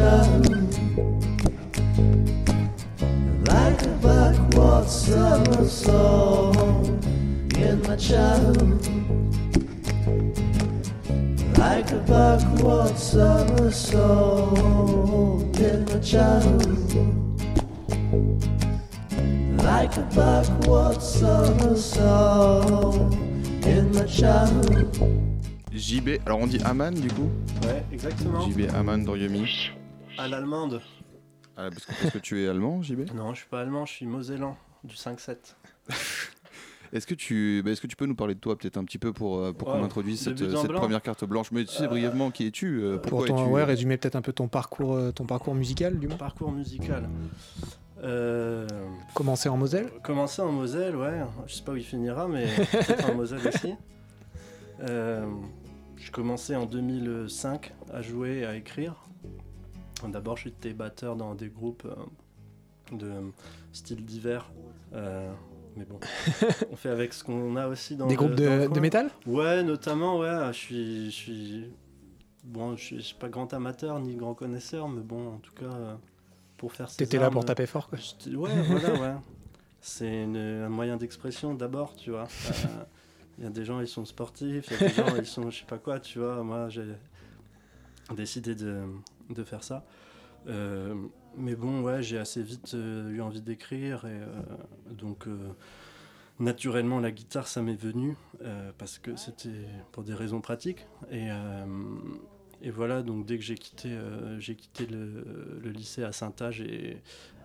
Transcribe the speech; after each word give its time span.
in 0.00 0.08
my 0.08 0.16
childhood. 0.16 0.96
Like 3.48 3.82
a 3.82 3.88
backward 4.02 4.88
summer 4.88 5.64
soul 5.66 6.84
in 7.56 7.82
my 7.82 7.96
childhood. 7.96 8.86
Like 11.58 11.92
a 11.92 11.98
backward 12.06 12.96
summer 12.96 13.70
soul 13.70 15.42
in 15.58 15.84
my 15.84 15.98
childhood. 16.00 16.78
Like 19.62 19.96
a 19.96 20.02
backward 20.14 21.02
summer 21.02 21.76
soul 21.76 23.12
in 23.64 23.92
my 23.92 24.04
childhood. 24.06 24.88
JB, 25.72 26.20
alors 26.26 26.40
on 26.40 26.46
dit 26.46 26.60
Aman 26.64 26.92
du 26.92 27.08
coup 27.08 27.30
Ouais, 27.62 27.82
exactement. 27.92 28.40
JB 28.48 28.70
Aman 28.74 28.98
dans 29.04 29.16
Yumi. 29.16 29.70
À 30.20 30.28
l'allemande. 30.28 30.82
Ah, 31.56 31.70
parce, 31.70 31.86
que, 31.86 31.92
parce 31.92 32.12
que 32.12 32.18
tu 32.18 32.42
es 32.42 32.48
allemand, 32.48 32.82
JB 32.82 33.12
Non, 33.14 33.32
je 33.32 33.40
suis 33.40 33.48
pas 33.48 33.60
allemand, 33.60 33.86
je 33.86 33.92
suis 33.92 34.06
mosellan 34.06 34.56
du 34.84 34.94
5-7. 34.94 35.36
Est-ce 36.92 37.06
que, 37.06 37.14
tu, 37.14 37.62
bah, 37.64 37.70
est-ce 37.70 37.80
que 37.80 37.86
tu 37.86 37.94
peux 37.94 38.04
nous 38.06 38.16
parler 38.16 38.34
de 38.34 38.40
toi 38.40 38.58
peut-être 38.58 38.76
un 38.76 38.82
petit 38.82 38.98
peu 38.98 39.12
pour, 39.12 39.38
euh, 39.38 39.52
pour 39.52 39.68
qu'on 39.68 39.84
introduise 39.84 40.20
cette, 40.24 40.44
première 40.72 41.00
carte 41.02 41.24
blanche 41.24 41.52
Mais 41.52 41.64
tu 41.64 41.72
sais 41.72 41.84
Euh, 41.84 41.88
brièvement 41.88 42.32
qui 42.32 42.48
es-tu 42.48 42.82
euh, 42.82 42.98
Pour 42.98 43.10
Pourquoi 43.10 43.28
ton, 43.28 43.44
es-tu 43.44 43.52
ouais, 43.52 43.62
résumer 43.62 43.96
peut-être 43.96 44.16
un 44.16 44.22
peu 44.22 44.32
ton 44.32 44.48
parcours, 44.48 44.94
euh, 44.96 45.12
ton 45.12 45.24
parcours 45.24 45.54
musical, 45.54 46.00
du 46.00 46.08
moins. 46.08 46.16
Parcours 46.16 46.50
musical. 46.50 47.08
Euh, 48.02 48.66
Commencer 49.14 49.48
en 49.48 49.56
Moselle? 49.56 49.88
commencer 50.02 50.42
en 50.42 50.50
Moselle, 50.50 50.96
ouais. 50.96 51.20
Je 51.46 51.54
sais 51.54 51.62
pas 51.62 51.72
où 51.72 51.76
il 51.76 51.84
finira, 51.84 52.26
mais 52.26 52.46
peut-être 52.72 53.08
en 53.08 53.14
Moselle 53.14 53.46
aussi. 53.46 53.74
Euh, 54.80 55.24
je 55.96 56.10
commençais 56.10 56.56
en 56.56 56.66
2005 56.66 57.72
à 57.94 58.02
jouer 58.02 58.38
et 58.38 58.46
à 58.46 58.56
écrire. 58.56 58.96
D'abord, 60.08 60.36
j'étais 60.36 60.72
batteur 60.72 61.16
dans 61.16 61.34
des 61.34 61.48
groupes 61.48 61.84
euh, 61.86 62.96
de 62.96 63.12
style 63.72 64.04
divers. 64.04 64.50
Euh, 64.94 65.30
mais 65.76 65.84
bon, 65.84 66.00
on 66.72 66.76
fait 66.76 66.88
avec 66.88 67.12
ce 67.12 67.22
qu'on 67.24 67.56
a 67.56 67.68
aussi 67.68 67.96
dans 67.96 68.06
Des 68.06 68.14
le- 68.14 68.18
groupes 68.18 68.34
dans 68.34 68.56
le 68.56 68.68
de, 68.68 68.80
métal? 68.80 69.10
Ouais, 69.26 69.62
notamment, 69.62 70.18
ouais, 70.18 70.48
je 70.48 70.56
suis, 70.58 71.04
je 71.10 71.16
suis, 71.16 71.64
bon, 72.44 72.76
je 72.76 72.82
suis, 72.84 73.00
je 73.00 73.14
pas 73.14 73.28
grand 73.28 73.52
amateur 73.54 74.00
ni 74.00 74.16
grand 74.16 74.34
connaisseur, 74.34 74.88
mais 74.88 75.02
bon, 75.02 75.34
en 75.34 75.38
tout 75.38 75.52
cas, 75.54 75.66
euh, 75.72 75.94
pour 76.56 76.72
faire. 76.72 76.90
T'étais 76.94 77.18
là 77.18 77.30
pour 77.30 77.44
taper 77.44 77.66
fort, 77.66 77.88
quoi. 77.88 77.98
Ouais, 78.26 78.50
voilà, 78.68 78.94
ouais. 78.94 79.14
C'est 79.80 80.24
un 80.24 80.68
moyen 80.68 80.96
d'expression 80.96 81.54
d'abord, 81.54 81.94
tu 81.96 82.10
vois. 82.10 82.28
Euh, 82.46 82.84
Il 83.38 83.44
y 83.44 83.46
a 83.46 83.50
des 83.50 83.64
gens, 83.64 83.80
ils 83.80 83.88
sont 83.88 84.04
sportifs, 84.04 84.66
il 84.70 84.72
y 84.80 84.84
a 84.84 84.88
des 84.88 84.94
gens, 84.94 85.16
ils 85.16 85.24
sont, 85.26 85.48
je 85.50 85.60
sais 85.60 85.64
pas 85.66 85.78
quoi, 85.78 86.00
tu 86.00 86.18
vois. 86.18 86.42
Moi, 86.42 86.68
j'ai 86.68 86.84
décidé 88.14 88.54
de, 88.54 88.82
de 89.30 89.44
faire 89.44 89.62
ça. 89.64 89.84
Euh, 90.48 90.94
mais 91.36 91.54
bon, 91.54 91.82
ouais, 91.82 92.02
j'ai 92.02 92.18
assez 92.18 92.42
vite 92.42 92.72
euh, 92.74 93.10
eu 93.10 93.20
envie 93.20 93.42
d'écrire 93.42 94.04
et 94.06 94.10
euh, 94.12 94.26
donc 94.90 95.26
euh, 95.26 95.36
naturellement 96.38 96.98
la 96.98 97.10
guitare 97.10 97.46
ça 97.46 97.60
m'est 97.62 97.80
venu 97.80 98.16
euh, 98.42 98.72
parce 98.78 98.98
que 98.98 99.16
c'était 99.16 99.66
pour 99.92 100.02
des 100.02 100.14
raisons 100.14 100.40
pratiques. 100.40 100.86
Et, 101.10 101.28
euh, 101.30 101.64
et 102.62 102.70
voilà 102.70 103.02
donc 103.02 103.26
dès 103.26 103.36
que 103.36 103.44
j'ai 103.44 103.54
quitté 103.56 103.90
euh, 103.90 104.38
j'ai 104.40 104.54
quitté 104.56 104.86
le, 104.86 105.58
le 105.62 105.70
lycée 105.70 106.04
à 106.04 106.12
Saint-A 106.12 106.50
j'ai 106.50 107.02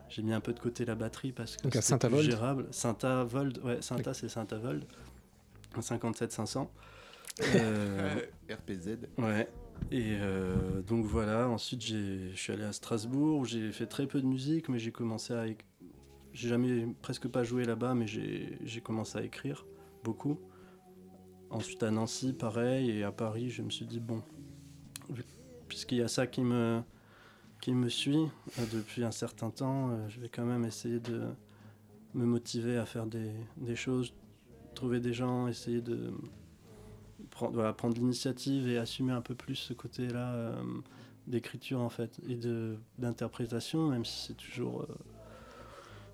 j'ai 0.07 0.21
mis 0.21 0.33
un 0.33 0.39
peu 0.39 0.53
de 0.53 0.59
côté 0.59 0.85
la 0.85 0.95
batterie 0.95 1.31
parce 1.33 1.57
que 1.57 1.63
Donc 1.63 1.75
à 1.75 1.81
c'était 1.81 2.07
plus 2.07 2.23
Saint-Avold. 2.23 2.29
gérable. 2.31 2.67
Saint-Avold 2.71 3.57
ouais 3.63 3.81
Saint-A 3.81 4.13
c'est 4.13 4.29
Saint-Avold. 4.29 4.85
57 5.81 6.31
500 6.31 6.71
euh, 7.55 8.15
RPZ. 8.49 8.97
Ouais. 9.17 9.49
Et 9.91 10.17
euh, 10.19 10.81
donc 10.81 11.05
voilà, 11.05 11.47
ensuite 11.47 11.85
je 11.85 12.31
suis 12.35 12.51
allé 12.51 12.63
à 12.63 12.73
Strasbourg, 12.73 13.39
où 13.39 13.45
j'ai 13.45 13.71
fait 13.71 13.85
très 13.85 14.07
peu 14.07 14.21
de 14.21 14.25
musique, 14.25 14.69
mais 14.69 14.79
j'ai 14.79 14.91
commencé 14.91 15.33
à... 15.33 15.45
J'ai 16.33 16.49
jamais, 16.49 16.87
presque 17.01 17.27
pas 17.27 17.43
joué 17.43 17.63
là-bas, 17.63 17.95
mais 17.95 18.07
j'ai 18.07 18.81
commencé 18.83 19.17
à 19.17 19.23
écrire 19.23 19.65
beaucoup. 20.03 20.39
Ensuite 21.49 21.83
à 21.83 21.91
Nancy, 21.91 22.33
pareil, 22.33 22.89
et 22.89 23.03
à 23.03 23.11
Paris, 23.11 23.49
je 23.49 23.61
me 23.61 23.69
suis 23.69 23.85
dit, 23.85 24.01
bon, 24.01 24.21
puisqu'il 25.69 25.99
y 25.99 26.01
a 26.01 26.07
ça 26.07 26.27
qui 26.27 26.41
me, 26.41 26.81
qui 27.61 27.73
me 27.73 27.87
suit 27.87 28.27
euh, 28.59 28.65
depuis 28.73 29.03
un 29.03 29.11
certain 29.11 29.49
temps, 29.49 29.91
euh, 29.91 30.09
je 30.09 30.19
vais 30.19 30.29
quand 30.29 30.45
même 30.45 30.65
essayer 30.65 30.99
de 30.99 31.21
me 32.13 32.25
motiver 32.25 32.77
à 32.77 32.85
faire 32.85 33.05
des, 33.05 33.31
des 33.57 33.75
choses, 33.75 34.13
trouver 34.73 34.99
des 34.99 35.13
gens, 35.13 35.47
essayer 35.47 35.81
de 35.81 36.11
prendre, 37.31 37.53
voilà, 37.53 37.73
prendre 37.73 37.95
l'initiative 37.95 38.67
et 38.67 38.77
assumer 38.77 39.11
un 39.13 39.21
peu 39.21 39.35
plus 39.35 39.55
ce 39.55 39.73
côté-là 39.73 40.33
euh, 40.33 40.53
d'écriture 41.27 41.81
en 41.81 41.89
fait 41.89 42.19
et 42.29 42.35
de 42.35 42.75
d'interprétation, 42.99 43.87
même 43.89 44.05
si 44.05 44.27
c'est 44.27 44.37
toujours 44.37 44.81
euh, 44.83 44.87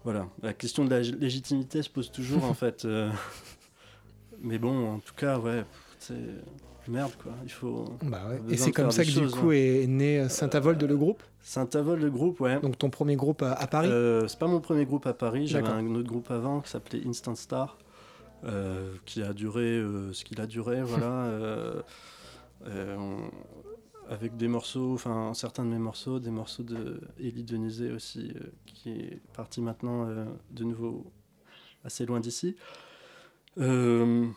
voilà 0.03 0.27
la 0.41 0.53
question 0.53 0.85
de 0.85 0.89
la 0.89 1.01
lég- 1.01 1.19
légitimité 1.19 1.81
se 1.83 1.89
pose 1.89 2.11
toujours 2.11 2.43
en 2.43 2.53
fait. 2.63 2.85
euh, 2.85 3.09
mais 4.41 4.57
bon, 4.57 4.93
en 4.95 4.99
tout 4.99 5.13
cas, 5.13 5.37
ouais, 5.37 5.63
c'est 5.99 6.15
merde 6.87 7.11
quoi. 7.21 7.33
Il 7.43 7.51
faut 7.51 7.85
Bah 8.03 8.21
ouais. 8.29 8.41
Et 8.53 8.57
c'est 8.57 8.71
comme 8.71 8.89
ça 8.91 9.03
que 9.05 9.09
du 9.11 9.27
coup 9.29 9.49
hein. 9.49 9.53
est 9.53 9.87
né 9.87 10.27
Saint-Avold, 10.29 10.81
le 10.81 10.97
groupe? 10.97 11.21
Saint-Avold 11.43 12.01
le 12.01 12.09
groupe, 12.09 12.39
ouais. 12.39 12.59
Donc 12.59 12.77
ton 12.77 12.89
premier 12.89 13.15
groupe 13.15 13.41
à, 13.43 13.53
à 13.53 13.67
Paris? 13.67 13.89
C'est 14.27 14.39
pas 14.39 14.47
mon 14.47 14.59
premier 14.61 14.85
groupe 14.85 15.05
à 15.05 15.13
Paris, 15.13 15.45
j'avais 15.47 15.67
un 15.67 15.85
autre 15.95 16.07
groupe 16.09 16.31
avant 16.31 16.61
qui 16.61 16.69
s'appelait 16.71 17.01
Instant 17.07 17.35
Star, 17.35 17.77
qui 19.05 19.21
a 19.21 19.33
duré 19.33 19.77
euh, 19.77 20.11
ce 20.13 20.23
qu'il 20.23 20.41
a 20.41 20.47
duré, 20.47 20.81
voilà. 20.83 21.25
euh, 21.25 21.81
euh, 22.67 22.95
on- 22.97 23.31
avec 24.09 24.35
des 24.35 24.49
morceaux, 24.49 24.93
enfin 24.93 25.33
certains 25.33 25.63
de 25.63 25.69
mes 25.69 25.77
morceaux, 25.79 26.19
des 26.19 26.31
morceaux 26.31 26.63
de 26.63 26.99
Elie 27.17 27.43
Denisé 27.45 27.91
aussi, 27.91 28.33
euh, 28.35 28.51
qui 28.65 28.89
est 28.91 29.21
parti 29.33 29.61
maintenant 29.61 30.05
euh, 30.09 30.25
de 30.49 30.63
nouveau 30.65 31.09
assez 31.85 32.05
loin 32.05 32.19
d'ici. 32.19 32.55
Euh, 33.57 34.27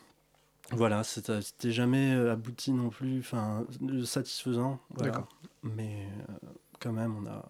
voilà, 0.71 1.03
c'était 1.03 1.71
jamais 1.71 2.13
euh, 2.13 2.31
abouti 2.31 2.71
non 2.71 2.89
plus, 2.89 3.19
enfin 3.19 3.65
satisfaisant. 4.05 4.79
Voilà. 4.91 5.27
Mais 5.63 6.07
euh, 6.29 6.47
quand 6.79 6.93
même, 6.93 7.15
on 7.17 7.25
a. 7.27 7.45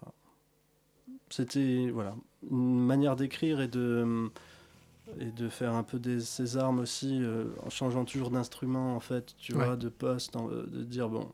C'était 1.30 1.90
voilà 1.92 2.14
une 2.50 2.80
manière 2.84 3.14
d'écrire 3.16 3.60
et 3.60 3.68
de 3.68 4.30
et 5.18 5.30
de 5.30 5.48
faire 5.48 5.74
un 5.74 5.82
peu 5.82 5.98
des, 5.98 6.20
ses 6.20 6.56
armes 6.56 6.80
aussi 6.80 7.20
euh, 7.22 7.46
en 7.64 7.70
changeant 7.70 8.04
toujours 8.04 8.30
d'instrument 8.30 8.96
en 8.96 9.00
fait, 9.00 9.34
tu 9.38 9.54
Ouais. 9.54 9.64
vois, 9.64 9.76
de 9.76 9.88
poste, 9.88 10.36
en- 10.36 10.48
de 10.48 10.82
dire 10.84 11.08
bon, 11.08 11.32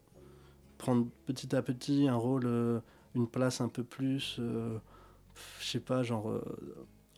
prendre 0.78 1.06
petit 1.26 1.54
à 1.56 1.62
petit 1.62 2.08
un 2.08 2.16
rôle, 2.16 2.44
euh, 2.46 2.80
une 3.14 3.26
place 3.28 3.60
un 3.60 3.68
peu 3.68 3.82
plus, 3.84 4.36
euh, 4.38 4.78
je 5.60 5.64
sais 5.66 5.80
pas, 5.80 6.02
genre 6.02 6.30
euh, 6.30 6.42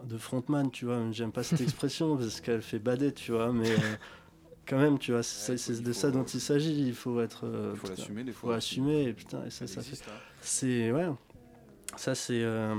de 0.05 0.17
frontman, 0.19 0.71
tu 0.71 0.85
vois. 0.87 1.01
J'aime 1.13 1.33
pas 1.33 1.43
cette 1.43 1.61
expression 1.61 2.17
parce 2.17 2.41
qu'elle 2.41 2.63
fait 2.63 2.79
bader, 2.79 3.13
tu 3.13 3.33
vois, 3.33 3.53
mais 3.53 3.71
euh, 3.71 3.95
quand 4.67 4.79
même, 4.79 4.99
tu 4.99 5.13
vois, 5.13 5.23
c'est 5.23 5.53
Ouais, 5.53 5.59
faut- 5.59 5.83
de 5.83 5.93
ça 5.93 6.09
faut- 6.11 6.19
dont 6.19 6.25
il 6.25 6.41
s'agit. 6.41 6.87
Il 6.89 6.95
faut 6.95 7.21
être. 7.21 7.47
euh, 7.47 7.73
Il 7.75 7.79
faut 7.81 7.89
l'assumer 7.89 8.25
des 8.25 8.33
faut 8.33 8.47
fois. 8.49 8.57
assumer, 8.57 9.05
et 9.05 9.13
putain, 9.13 9.45
et 9.45 9.51
ça, 9.51 9.67
Ça 9.67 9.83
ça 9.83 9.83
fait. 9.83 10.11
hein. 10.11 10.15
C'est. 10.41 10.93
Ouais. 10.93 11.09
Ça, 11.97 12.15
c'est. 12.15 12.43
euh, 12.43 12.75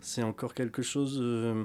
c'est 0.00 0.22
encore 0.22 0.54
quelque 0.54 0.82
chose 0.82 1.18
euh, 1.20 1.64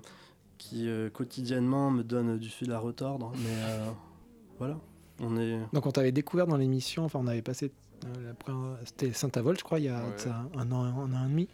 qui 0.62 0.88
euh, 0.88 1.10
quotidiennement 1.10 1.90
me 1.90 2.04
donne 2.04 2.38
du 2.38 2.50
fil 2.50 2.72
à 2.72 2.78
retordre. 2.80 3.32
Mais 3.38 3.50
euh, 3.50 3.86
voilà. 4.60 4.78
On 5.20 5.36
est. 5.38 5.60
Donc 5.74 5.86
on 5.88 5.92
t'avait 5.92 6.12
découvert 6.12 6.48
dans 6.48 6.58
l'émission, 6.58 7.04
enfin 7.06 7.20
on 7.22 7.28
avait 7.28 7.42
passé 7.42 7.72
euh, 8.06 8.28
la 8.28 8.34
première, 8.34 8.78
c'était 8.86 9.12
Saint-Avold, 9.12 9.58
je 9.60 9.64
crois, 9.64 9.80
il 9.80 9.86
y 9.86 9.90
a 9.90 10.04
Ouais. 10.04 10.14
de 10.16 10.20
ça 10.20 10.44
un 10.56 10.72
an, 10.72 10.84
un 10.84 11.14
an 11.14 11.26
et 11.26 11.30
demi. 11.30 11.48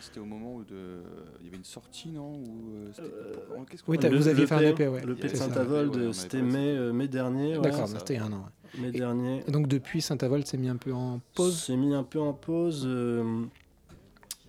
C'était 0.00 0.20
au 0.20 0.26
moment 0.26 0.54
où 0.56 0.64
de... 0.64 1.02
il 1.40 1.46
y 1.46 1.48
avait 1.48 1.56
une 1.56 1.64
sortie, 1.64 2.10
non 2.10 2.34
Ou, 2.34 2.44
c'était- 2.92 3.08
Qu'est-ce 3.70 3.82
qu'on 3.82 3.92
Oui, 3.92 3.98
Le- 4.02 4.16
vous 4.16 4.28
aviez 4.28 4.42
le 4.42 4.46
fait 4.46 4.54
un 4.54 4.60
EP, 4.60 4.86
ouais. 4.88 5.02
Le 5.04 5.14
P 5.14 5.28
de. 5.28 5.34
Saint-Avold, 5.36 6.12
c'était 6.12 6.42
mai, 6.42 6.76
euh, 6.76 6.92
mai 6.92 7.08
dernier. 7.08 7.56
ouais. 7.56 7.62
D'accord, 7.62 7.88
ça. 7.88 7.98
c'était 7.98 8.18
un 8.18 8.30
an. 8.32 8.44
ouais. 8.74 8.80
Mai 8.82 8.90
dernier. 8.92 9.42
Donc 9.48 9.66
depuis 9.68 10.02
Saint-Avold, 10.02 10.46
c'est 10.46 10.58
mis 10.58 10.68
un 10.68 10.76
peu 10.76 10.92
en 10.92 11.20
pause. 11.34 11.58
C'est 11.66 11.76
mis 11.76 11.94
un 11.94 12.04
peu 12.04 12.20
en 12.20 12.32
pause. 12.34 12.84
euh, 12.86 13.44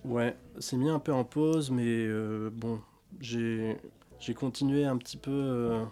Ouais, 0.04 0.36
c'est 0.58 0.76
mis 0.76 0.90
un 0.90 0.98
peu 1.00 1.12
en 1.12 1.24
pause, 1.24 1.70
mais 1.70 1.82
euh, 1.86 2.50
bon, 2.52 2.80
j'ai 3.20 3.78
j'ai 4.20 4.34
continué 4.34 4.84
un 4.84 4.96
petit 4.96 5.16
peu 5.16 5.30
euh, 5.32 5.84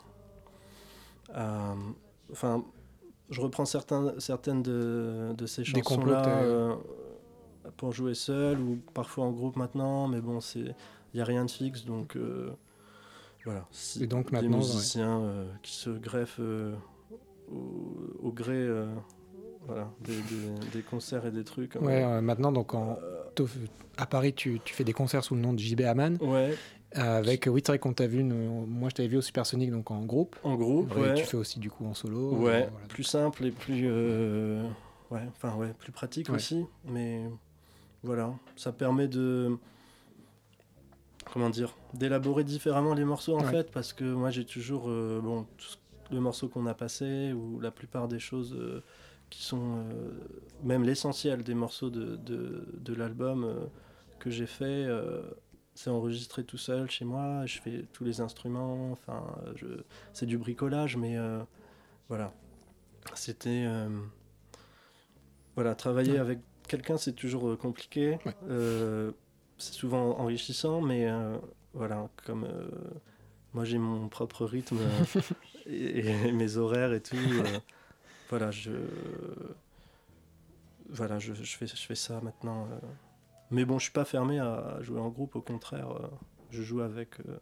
à. 1.35 1.75
Enfin, 2.33 2.65
je 3.31 3.41
reprends 3.41 3.65
certains, 3.65 4.15
certaines 4.19 4.63
de, 4.63 5.33
de 5.37 5.47
ces 5.47 5.63
Des 5.63 5.83
chansons-là 5.83 6.27
euh, 6.43 6.75
pour 7.77 7.93
jouer 7.93 8.15
seul 8.15 8.59
ou 8.61 8.79
parfois 8.95 9.25
en 9.27 9.31
groupe 9.33 9.57
maintenant, 9.57 10.09
mais 10.09 10.21
bon, 10.21 10.39
il 10.55 10.75
n'y 11.15 11.21
a 11.21 11.25
rien 11.25 11.45
de 11.45 11.51
fixe, 11.51 11.85
donc 11.85 12.17
euh, 12.17 12.51
voilà. 13.45 13.67
Et 14.01 14.07
donc 14.07 14.27
des 14.27 14.33
maintenant, 14.33 14.51
ouais. 14.51 14.57
musiciens 14.59 15.21
euh, 15.21 15.47
qui 15.63 15.73
se 15.75 15.91
greffent 15.91 16.41
au, 17.51 18.19
au 18.23 18.33
gré 18.33 18.69
voilà, 19.67 19.91
des, 20.01 20.15
des- 20.17 20.69
des 20.73 20.83
concerts 20.83 21.27
et 21.27 21.31
des 21.33 21.45
trucs. 21.45 21.75
Ouais, 21.81 22.05
euh, 22.05 22.21
maintenant 22.21 22.53
donc 22.53 22.75
en, 22.75 22.99
à 23.99 24.07
Paris, 24.07 24.33
tu, 24.35 24.61
tu 24.65 24.75
fais 24.75 24.85
des 24.85 24.93
concerts 24.93 25.25
sous 25.25 25.35
le 25.35 25.41
nom 25.41 25.53
de 25.53 25.59
JB 25.59 25.81
Haman. 25.83 26.19
ouais, 26.21 26.57
avec, 26.97 27.47
oui, 27.51 27.61
c'est 27.65 27.73
vrai 27.73 27.79
qu'on 27.79 27.93
t'a 27.93 28.07
vu, 28.07 28.23
nous- 28.25 28.67
moi 28.67 28.89
je 28.89 28.95
t'avais 28.97 29.09
vu 29.09 29.17
au 29.19 29.23
Supersonic 29.23 29.71
donc 29.71 29.91
en 29.91 30.01
groupe. 30.05 30.37
en 30.43 30.55
groupe, 30.57 30.95
ouais. 30.97 31.15
Tu 31.15 31.25
fais 31.25 31.37
aussi 31.37 31.59
du 31.59 31.71
coup 31.71 31.85
en 31.87 31.95
solo. 31.95 32.33
Ouais, 32.37 32.65
euh, 32.65 32.69
voilà. 32.71 32.87
plus 32.89 33.05
simple 33.05 33.45
et 33.45 33.51
plus 33.51 33.83
euh, 33.87 34.63
ouais, 35.11 35.23
enfin 35.29 35.55
ouais, 35.57 35.73
plus 35.79 35.93
pratique 35.93 36.29
Ouais. 36.29 36.37
aussi, 36.37 36.65
mais 36.89 37.23
voilà, 38.03 38.33
ça 38.57 38.73
permet 38.73 39.09
de 39.09 39.57
comment 41.33 41.51
dire, 41.51 41.77
d'élaborer 41.95 42.45
différemment 42.45 42.95
les 42.95 43.05
morceaux 43.05 43.37
en 43.37 43.43
Ouais. 43.45 43.51
fait 43.51 43.71
parce 43.71 43.93
que 43.93 44.05
moi 44.05 44.31
j'ai 44.31 44.45
toujours 44.45 44.85
euh, 44.89 45.21
bon 45.23 45.45
tout 45.59 46.15
le 46.15 46.21
morceau 46.21 46.49
qu'on 46.49 46.67
a 46.67 46.75
passé 46.75 47.33
ou 47.33 47.59
la 47.61 47.71
plupart 47.73 48.07
des 48.07 48.21
choses 48.21 48.55
euh, 48.57 48.81
qui 49.29 49.43
sont 49.43 49.85
même 50.63 50.85
l'essentiel 50.85 51.43
des 51.43 51.55
morceaux 51.55 51.91
de, 51.91 52.15
de, 52.15 52.65
de 52.81 52.95
l'album 52.95 53.69
que 54.21 54.31
j'ai 54.31 54.47
fait 54.47 54.87
c'est 55.77 55.91
enregistré 55.91 56.43
tout 56.45 56.59
seul 56.59 56.91
chez 56.91 57.05
moi, 57.05 57.47
je 57.47 57.61
fais 57.61 57.85
tous 57.93 58.03
les 58.05 58.21
instruments, 58.21 58.91
enfin 58.93 59.23
je 59.57 59.67
c'est 60.13 60.27
du 60.27 60.39
bricolage 60.39 60.97
mais 60.97 61.17
euh, 61.17 61.41
voilà. 62.09 62.33
C'était. 63.15 63.65
euh, 63.67 63.89
voilà, 65.55 65.75
travailler 65.75 66.13
Ouais. 66.15 66.19
avec 66.19 66.41
quelqu'un, 66.69 66.99
c'est 66.99 67.13
toujours 67.13 67.49
euh, 67.49 67.57
compliqué. 67.57 68.19
Ouais. 68.27 68.37
Euh, 68.49 69.13
c'est 69.59 69.73
souvent 69.75 70.19
enrichissant, 70.19 70.81
mais 70.81 71.09
voilà, 71.73 72.09
comme 72.27 72.47
moi 73.55 73.65
j'ai 73.65 73.79
mon 73.79 74.09
propre 74.09 74.45
rythme 74.45 74.79
et, 75.67 76.01
et 76.29 76.33
mes 76.33 76.57
horaires 76.59 76.93
et 76.93 77.01
tout. 77.01 77.17
voilà, 78.29 78.51
je. 78.51 78.73
Voilà, 80.89 81.19
je, 81.19 81.33
je 81.35 81.57
fais, 81.57 81.67
je 81.67 81.75
fais 81.87 81.95
ça 81.95 82.21
maintenant. 82.21 82.69
Mais 83.51 83.65
bon, 83.65 83.79
je 83.79 83.85
suis 83.85 83.93
pas 83.93 84.05
fermé 84.05 84.39
à 84.41 84.79
jouer 84.81 85.01
en 85.01 85.09
groupe, 85.09 85.37
au 85.37 85.41
contraire, 85.41 85.89
euh, 85.91 86.07
je 86.51 86.63
joue 86.63 86.81
avec 86.81 87.21
euh, 87.21 87.37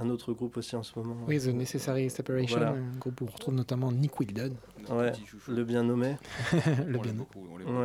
un 0.00 0.10
autre 0.10 0.32
groupe 0.32 0.56
aussi 0.58 0.76
en 0.76 0.82
ce 0.82 0.98
moment. 0.98 1.16
Oui, 1.26 1.40
The 1.40 1.46
Necessary 1.48 2.10
Separation, 2.10 2.58
Voilà. 2.58 2.72
un 2.72 2.96
groupe 2.98 3.20
où 3.22 3.24
on 3.24 3.32
retrouve 3.32 3.54
notamment 3.54 3.90
Nick 3.90 4.12
Ouais, 4.20 5.12
chouchou. 5.26 5.50
Le 5.52 5.64
bien 5.64 5.82
nommé. 5.82 6.16
le 6.86 6.98
On 6.98 7.00
bien 7.02 7.12
beaucoup, 7.14 7.46
on 7.50 7.56
Ouais. 7.56 7.64
beaucoup. 7.64 7.78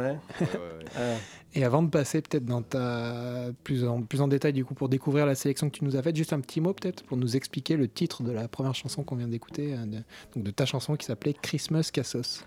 Ouais, 0.53 0.59
ouais, 0.59 0.77
ouais. 0.79 0.85
Ah. 0.97 1.15
Et 1.55 1.63
avant 1.63 1.81
de 1.81 1.89
passer 1.89 2.21
peut-être 2.21 2.45
dans 2.45 2.61
ta 2.61 3.47
plus 3.63 3.83
en, 3.85 4.01
plus 4.03 4.21
en 4.21 4.27
détail 4.27 4.53
du 4.53 4.63
coup 4.65 4.73
pour 4.73 4.89
découvrir 4.89 5.25
la 5.25 5.35
sélection 5.35 5.69
que 5.69 5.77
tu 5.77 5.83
nous 5.85 5.95
as 5.95 6.01
faite, 6.03 6.15
juste 6.15 6.33
un 6.33 6.39
petit 6.39 6.61
mot 6.61 6.73
peut-être 6.73 7.03
pour 7.03 7.17
nous 7.17 7.35
expliquer 7.35 7.77
le 7.77 7.87
titre 7.87 8.23
de 8.23 8.31
la 8.31 8.47
première 8.47 8.75
chanson 8.75 9.03
qu'on 9.03 9.15
vient 9.15 9.27
d'écouter, 9.27 9.73
euh, 9.75 9.85
de, 9.85 9.97
donc 10.35 10.43
de 10.43 10.51
ta 10.51 10.65
chanson 10.65 10.95
qui 10.95 11.05
s'appelait 11.05 11.33
Christmas 11.33 11.89
Cassos. 11.91 12.43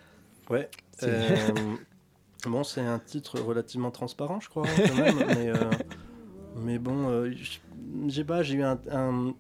Ouais. 0.51 0.69
C'est- 0.99 1.07
Euh, 1.09 1.77
bon, 2.49 2.65
c'est 2.65 2.81
un 2.81 2.99
titre 2.99 3.41
relativement 3.41 3.91
transparent, 3.91 4.41
je 4.41 4.49
crois, 4.49 4.65
quand 4.67 4.95
même. 4.95 5.17
mais, 5.27 5.49
euh, 5.51 5.71
mais 6.57 6.79
bon, 6.79 7.09
euh, 7.11 7.31
j'ai 8.09 8.25
pas, 8.25 8.43
j'ai 8.43 8.55
eu 8.57 8.63
un, 8.63 8.79
un- 8.91 9.35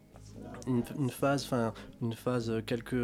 une, 0.66 0.82
une 0.98 1.10
phase, 1.10 1.44
enfin, 1.44 1.72
une 2.02 2.14
phase, 2.14 2.50
euh, 2.50 2.60
quelques. 2.64 2.94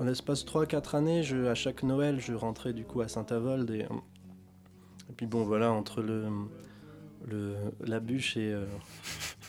En 0.00 0.04
l'espace 0.04 0.44
3-4 0.44 0.94
années, 0.96 1.22
je, 1.24 1.46
à 1.46 1.54
chaque 1.54 1.82
Noël, 1.82 2.20
je 2.20 2.32
rentrais 2.32 2.72
du 2.72 2.84
coup 2.84 3.00
à 3.00 3.08
Saint-Avold. 3.08 3.68
Et, 3.70 3.80
et 3.80 5.12
puis 5.16 5.26
bon, 5.26 5.42
voilà, 5.44 5.72
entre 5.72 6.02
le, 6.02 6.26
le, 7.26 7.54
la 7.84 7.98
bûche 7.98 8.36
et, 8.36 8.52
euh, 8.52 8.64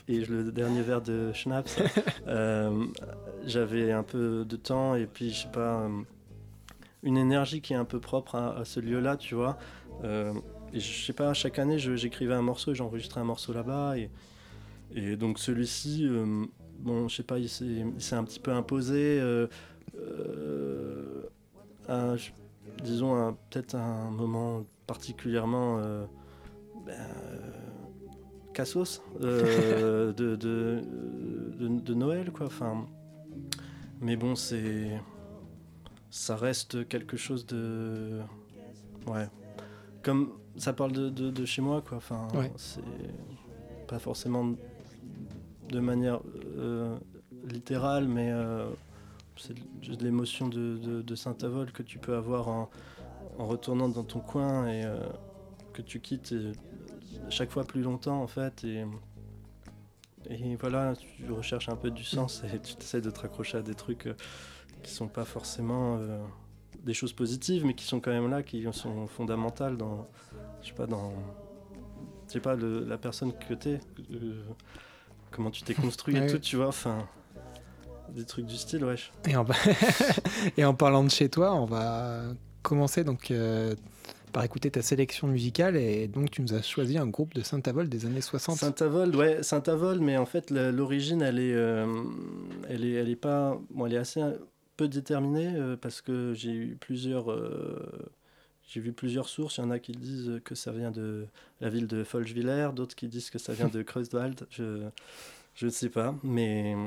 et 0.08 0.26
le 0.26 0.52
dernier 0.52 0.82
verre 0.82 1.02
de 1.04 1.32
schnapps, 1.34 1.80
j'avais 3.46 3.92
un 3.92 4.04
peu 4.04 4.44
de 4.44 4.56
temps 4.56 4.96
et 4.96 5.06
puis, 5.06 5.30
je 5.32 5.44
sais 5.44 5.52
pas. 5.52 5.88
Euh, 7.04 7.08
une 7.08 7.18
énergie 7.18 7.62
qui 7.62 7.74
est 7.74 7.78
un 7.78 7.86
peu 7.86 8.00
propre 8.00 8.36
à, 8.36 8.58
à 8.58 8.66
ce 8.66 8.80
lieu-là, 8.80 9.18
tu 9.18 9.36
vois. 9.36 9.58
Euh, 10.04 10.34
et 10.74 10.80
je 10.80 11.06
sais 11.06 11.14
pas, 11.14 11.34
chaque 11.34 11.58
année, 11.60 11.80
j'écrivais 11.80 12.34
un 12.34 12.42
morceau 12.42 12.72
et 12.72 12.76
j'enregistrais 12.76 13.22
un 13.22 13.26
morceau 13.26 13.54
là-bas. 13.54 13.98
Et, 13.98 14.10
et 14.96 15.16
donc 15.16 15.40
celui-ci, 15.40 16.06
euh, 16.08 16.46
bon, 16.80 17.08
je 17.08 17.16
sais 17.18 17.24
pas, 17.24 17.40
il 17.40 17.50
s'est 17.50 18.16
un 18.16 18.24
petit 18.24 18.40
peu 18.40 18.52
imposé. 18.52 19.20
euh, 19.20 19.48
euh, 19.98 21.24
à, 21.88 22.16
je- 22.16 22.32
disons, 22.84 23.36
peut-être 23.50 23.76
un 23.76 24.12
moment 24.12 24.64
particulièrement. 24.88 25.78
euh, 25.80 26.06
ben, 26.86 26.94
euh, 26.94 27.38
cassos 28.54 29.02
euh, 29.22 30.12
de, 30.14 30.36
de, 30.36 30.82
de, 31.60 31.68
de 31.68 31.94
Noël, 31.94 32.32
quoi. 32.32 32.46
Enfin, 32.48 32.86
mais 34.02 34.16
bon, 34.16 34.36
c'est 34.36 34.92
ça 36.10 36.36
reste 36.36 36.88
quelque 36.88 37.18
chose 37.18 37.46
de 37.46 38.20
ouais 39.08 39.28
comme 40.04 40.32
ça 40.58 40.74
parle 40.74 40.92
de, 40.92 41.10
de, 41.10 41.30
de 41.30 41.46
chez 41.46 41.62
moi 41.62 41.82
quoi 41.82 41.98
enfin 41.98 42.28
Ouais. 42.34 42.52
c'est 42.58 42.82
pas 43.88 44.00
forcément 44.00 44.56
de 45.70 45.80
manière 45.80 46.20
euh, 46.58 46.98
littérale 47.46 48.08
mais 48.08 48.32
euh, 48.32 48.70
c'est 49.38 49.56
juste 49.82 50.02
l'émotion 50.02 50.48
de, 50.48 50.78
de, 50.78 51.02
de 51.02 51.16
Saint-Avold 51.16 51.72
que 51.72 51.84
tu 51.84 52.00
peux 52.00 52.16
avoir 52.16 52.48
en, 52.50 52.70
en 53.38 53.46
retournant 53.48 53.88
dans 53.90 54.04
ton 54.04 54.20
coin 54.20 54.68
et 54.68 54.84
euh, 54.86 55.00
que 55.74 55.82
tu 55.82 56.00
quittes 56.00 56.34
chaque 57.30 57.52
fois 57.52 57.64
plus 57.64 57.82
longtemps 57.82 58.22
en 58.22 58.28
fait 58.28 58.64
et 58.64 58.86
et 60.30 60.56
voilà, 60.58 60.94
tu 60.98 61.32
recherches 61.32 61.70
un 61.70 61.78
peu 61.78 61.90
du 61.92 62.04
sens 62.04 62.44
et 62.54 62.60
tu 62.60 62.74
essaies 62.80 63.00
de 63.02 63.10
te 63.10 63.22
raccrocher 63.22 63.58
à 63.58 63.62
des 63.62 63.74
trucs 63.74 64.10
qui 64.84 64.92
sont 64.92 65.08
pas 65.08 65.26
forcément 65.26 65.98
euh, 66.00 66.20
des 66.84 66.94
choses 66.94 67.14
positives, 67.14 67.66
mais 67.66 67.74
qui 67.74 67.86
sont 67.86 68.00
quand 68.00 68.12
même 68.12 68.30
là, 68.30 68.44
qui 68.44 68.66
sont 68.72 69.08
fondamentales 69.08 69.78
dans, 69.78 70.08
je 70.62 70.68
sais 70.70 70.74
pas, 70.74 70.88
dans, 70.88 71.12
je 72.28 72.34
sais 72.34 72.40
pas, 72.40 72.56
le- 72.56 72.86
la 72.86 72.98
personne 72.98 73.34
que 73.34 73.54
t'es, 73.54 73.80
euh, 74.12 74.42
comment 75.32 75.52
tu 75.52 75.64
t'es 75.64 75.74
construit 75.74 76.16
et 76.18 76.22
Ouais. 76.22 76.28
tout, 76.28 76.40
tu 76.40 76.56
vois, 76.56 76.68
enfin, 76.68 77.08
des 78.10 78.26
trucs 78.26 78.46
du 78.46 78.56
style, 78.56 78.84
wesh. 78.86 79.12
Et 79.28 79.36
en, 79.36 79.46
et 80.58 80.66
en 80.66 80.74
parlant 80.74 81.04
de 81.04 81.10
chez 81.12 81.30
toi, 81.30 81.54
on 81.54 81.66
va 81.66 82.24
commencer 82.64 83.04
donc 83.04 83.30
euh, 83.32 83.76
par 84.34 84.44
écouter 84.44 84.70
ta 84.72 84.82
sélection 84.82 85.28
musicale 85.28 85.76
et 85.76 86.08
donc 86.08 86.30
tu 86.32 86.42
nous 86.42 86.54
as 86.54 86.62
choisi 86.62 86.98
un 86.98 87.08
groupe 87.08 87.34
de 87.34 87.42
Saint-Avold 87.42 87.90
des 87.90 88.06
années 88.06 88.22
60. 88.22 88.58
Saint-Avold, 88.58 89.16
ouais, 89.16 89.44
Saint-Avold, 89.44 90.02
mais 90.02 90.18
en 90.18 90.26
fait 90.26 90.50
l'origine, 90.52 91.22
elle 91.22 91.40
est, 91.40 91.54
euh, 91.54 91.86
elle 92.70 92.84
est, 92.86 92.94
elle 92.94 93.10
est 93.10 93.16
pas, 93.16 93.60
bon, 93.72 93.86
elle 93.86 93.94
est 93.94 93.98
assez 93.98 94.22
peu 94.80 94.88
déterminée 94.88 95.54
euh, 95.56 95.76
parce 95.76 96.02
que 96.02 96.34
j'ai 96.34 96.52
eu 96.52 96.78
plusieurs, 96.80 97.32
euh, 97.32 98.12
j'ai 98.66 98.80
vu 98.80 98.94
plusieurs 98.94 99.28
sources. 99.28 99.58
Il 99.58 99.62
y 99.62 99.64
en 99.66 99.72
a 99.72 99.80
qui 99.80 99.92
disent 99.92 100.40
que 100.46 100.56
ça 100.56 100.72
vient 100.72 100.92
de 100.92 101.28
la 101.60 101.70
ville 101.70 101.88
de 101.88 102.06
Folchwiller, 102.06 102.70
d'autres 102.74 102.96
qui 102.96 103.10
disent 103.10 103.30
que 103.30 103.40
ça 103.40 103.54
vient 103.54 103.68
de 103.68 103.82
Kreuzwald. 103.90 104.48
Je, 104.50 104.88
je 105.56 105.66
ne 105.66 105.72
sais 105.72 105.90
pas, 105.90 106.16
mais 106.24 106.78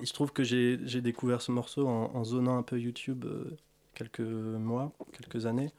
il 0.00 0.06
se 0.06 0.14
trouve 0.14 0.32
que 0.32 0.42
j'ai 0.42 1.00
découvert 1.02 1.42
ce 1.42 1.52
morceau 1.52 1.86
en, 1.86 2.14
en 2.14 2.24
zonant 2.24 2.56
un 2.56 2.62
peu 2.62 2.80
YouTube 2.80 3.26
euh, 3.26 3.56
quelques 3.94 4.20
mois, 4.20 4.92
quelques 5.12 5.44
années. 5.44 5.70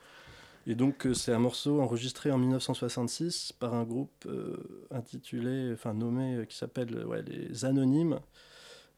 Et 0.68 0.76
donc 0.76 1.08
euh, 1.08 1.14
c'est 1.14 1.34
un 1.34 1.40
morceau 1.40 1.82
enregistré 1.82 2.32
en 2.32 2.38
1966 2.38 3.54
par 3.54 3.74
un 3.74 3.84
groupe 3.84 4.26
euh, 4.28 4.88
intitulé, 4.92 5.72
enfin 5.74 5.96
nommé, 5.96 6.46
qui 6.48 6.56
s'appelle 6.56 7.06
ouais, 7.06 7.24
les 7.24 7.66
Anonymes, 7.66 8.20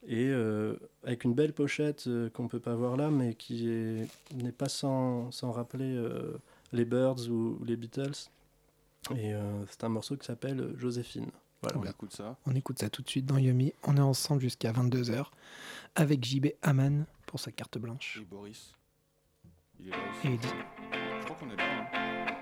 et 0.07 0.27
euh, 0.29 0.75
avec 1.03 1.23
une 1.23 1.33
belle 1.33 1.53
pochette 1.53 2.05
euh, 2.07 2.29
qu'on 2.29 2.47
peut 2.47 2.59
pas 2.59 2.75
voir 2.75 2.95
là, 2.97 3.09
mais 3.09 3.33
qui 3.33 3.69
est- 3.69 4.07
n'est 4.35 4.51
pas 4.51 4.69
sans, 4.69 5.31
sans 5.31 5.51
rappeler 5.51 5.95
euh, 5.95 6.37
les 6.73 6.85
Birds 6.85 7.27
ou, 7.29 7.57
ou 7.59 7.63
les 7.65 7.75
Beatles. 7.75 8.29
Et 9.15 9.33
euh, 9.33 9.65
c'est 9.69 9.83
un 9.83 9.89
morceau 9.89 10.15
qui 10.17 10.25
s'appelle 10.25 10.73
Joséphine. 10.77 11.29
Voilà. 11.61 11.79
On 11.79 11.83
écoute 11.83 12.13
ça. 12.13 12.37
On 12.45 12.55
écoute 12.55 12.79
ça 12.79 12.89
tout 12.89 13.01
de 13.01 13.09
suite 13.09 13.25
dans 13.25 13.37
Yumi. 13.37 13.73
On 13.83 13.97
est 13.97 14.01
ensemble 14.01 14.41
jusqu'à 14.41 14.71
22h 14.71 15.25
avec 15.95 16.23
JB 16.23 16.47
Haman 16.61 17.05
pour 17.25 17.39
sa 17.39 17.51
carte 17.51 17.77
blanche. 17.77 18.19
Et 18.21 18.25
Boris. 18.25 18.73
Il 19.79 19.87
est 19.87 19.91
là 19.91 19.97
aussi. 20.11 20.27
Et. 20.27 20.39
Je 21.19 21.25
crois 21.25 21.35
qu'on 21.37 21.49
est 21.49 21.55
là. 21.55 21.63
hein. 21.93 22.35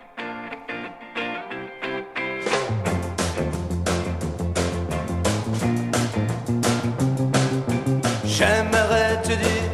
J'aimerais 8.36 9.22
te 9.22 9.28
dire 9.28 9.72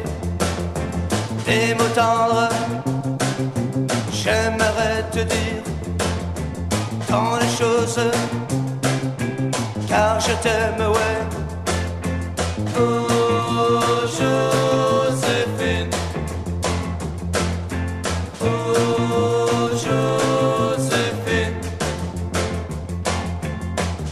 des 1.46 1.74
mots 1.74 1.94
tendres. 1.94 2.50
J'aimerais 4.12 5.02
te 5.10 5.20
dire 5.20 5.62
tant 7.08 7.38
de 7.38 7.48
choses. 7.58 8.10
Car 9.88 10.20
je 10.20 10.34
t'aime, 10.42 10.82
ouais. 10.96 11.20
Oh, 12.78 14.06
Joséphine. 14.18 15.90
Oh, 18.42 19.70
Joséphine. 19.84 21.58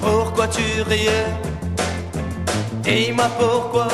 Pourquoi 0.00 0.48
tu 0.48 0.82
riais? 0.88 1.26
Dis-moi. 2.82 3.28
Pourquoi 3.38 3.88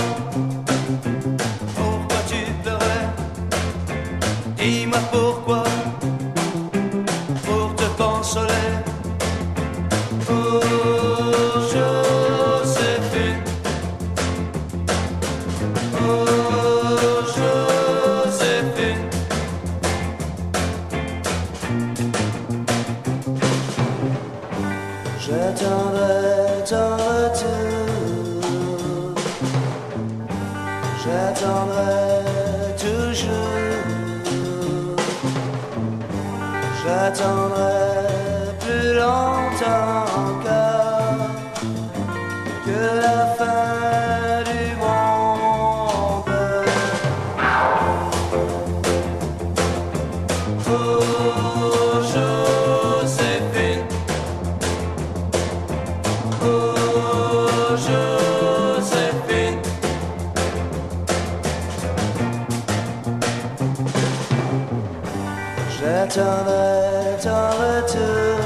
J'attendrai 65.85 67.19
ton 67.23 67.45
retour. 67.61 68.39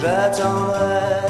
J'attendrai 0.00 1.23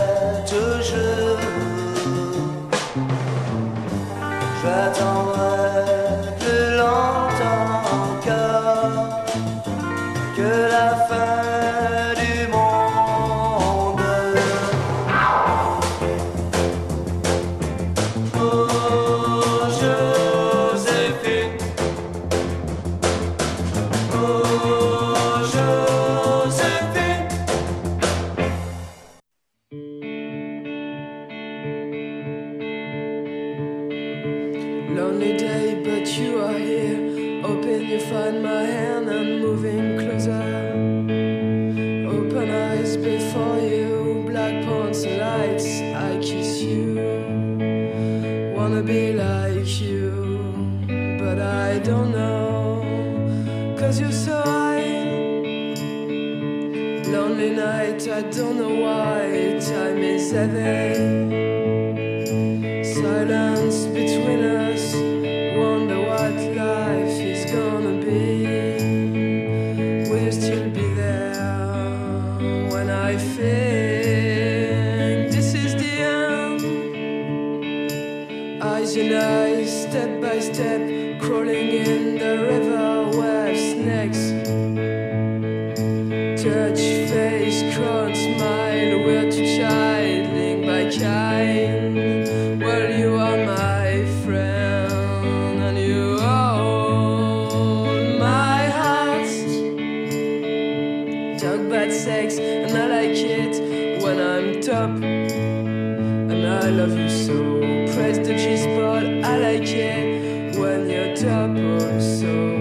Talk 101.45 101.61
about 101.61 101.93
sex, 101.93 102.39
and 102.39 102.73
I 102.73 102.87
like 102.87 103.19
it 103.19 104.03
when 104.03 104.19
I'm 104.19 104.63
top. 104.63 104.89
And 104.89 106.47
I 106.47 106.71
love 106.71 106.97
you 106.97 107.11
so. 107.11 107.61
Press 107.95 108.17
the 108.17 108.35
G 108.35 108.57
spot, 108.57 109.05
I 109.05 109.37
like 109.37 109.69
it 109.69 110.57
when 110.59 110.89
you're 110.89 111.15
top 111.15 111.51
oh, 111.55 111.93
also. 111.93 112.33
Would 112.35 112.54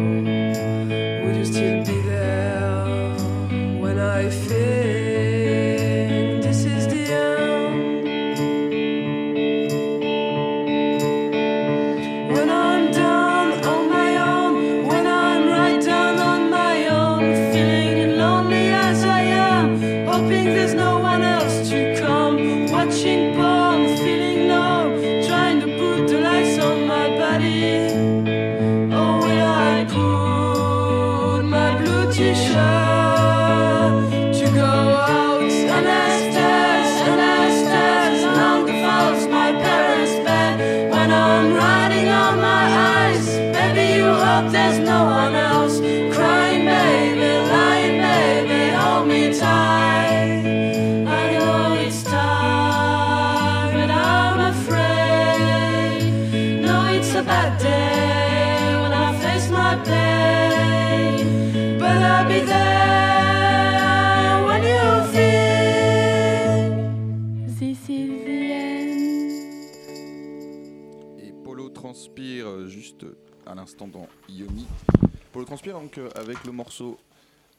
transpire 75.54 75.80
donc 75.80 76.00
euh, 76.00 76.10
avec 76.16 76.44
le 76.46 76.52
morceau 76.52 76.98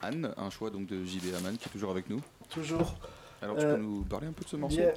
Anne, 0.03 0.35
un 0.37 0.51
choix 0.51 0.71
donc 0.71 0.87
de 0.87 1.05
JB 1.05 1.33
Haman 1.39 1.57
qui 1.57 1.69
est 1.69 1.73
toujours 1.73 1.93
avec 1.93 2.11
nous. 2.11 2.21
Toujours. 2.51 2.97
Alors 3.41 3.57
tu 3.57 3.65
Euh, 3.65 3.77
peux 3.77 3.83
nous 3.83 4.03
parler 4.03 4.27
un 4.27 4.33
peu 4.33 4.43
de 4.43 4.49
ce 4.49 4.57
morceau 4.57 4.79
Yeah. 4.79 4.95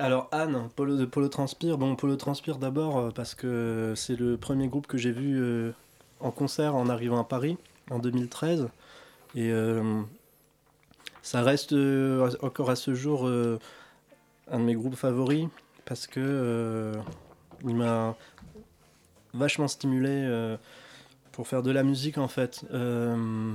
Alors 0.00 0.28
Anne, 0.32 0.68
Polo 0.74 0.96
de 0.96 1.04
Polo 1.04 1.28
Transpire. 1.28 1.78
Bon, 1.78 1.94
Polo 1.94 2.16
Transpire 2.16 2.58
d'abord 2.58 2.98
euh, 2.98 3.10
parce 3.10 3.36
que 3.36 3.92
c'est 3.96 4.16
le 4.16 4.36
premier 4.36 4.66
groupe 4.66 4.88
que 4.88 4.98
j'ai 4.98 5.12
vu 5.12 5.40
euh, 5.40 5.70
en 6.18 6.32
concert 6.32 6.74
en 6.74 6.88
arrivant 6.88 7.20
à 7.20 7.24
Paris 7.24 7.56
en 7.90 8.00
2013. 8.00 8.68
Et 9.36 9.52
euh, 9.52 10.02
ça 11.22 11.42
reste 11.42 11.72
euh, 11.72 12.28
encore 12.42 12.68
à 12.68 12.74
ce 12.76 12.94
jour 12.94 13.28
euh, 13.28 13.60
un 14.50 14.58
de 14.58 14.64
mes 14.64 14.74
groupes 14.74 14.96
favoris 14.96 15.46
parce 15.84 16.08
que 16.08 16.18
euh, 16.20 16.94
il 17.64 17.76
m'a 17.76 18.16
vachement 19.34 19.68
stimulé 19.68 20.10
euh, 20.10 20.56
pour 21.36 21.46
faire 21.46 21.62
de 21.62 21.70
la 21.70 21.82
musique 21.82 22.16
en 22.16 22.28
fait. 22.28 22.64
Euh, 22.72 23.52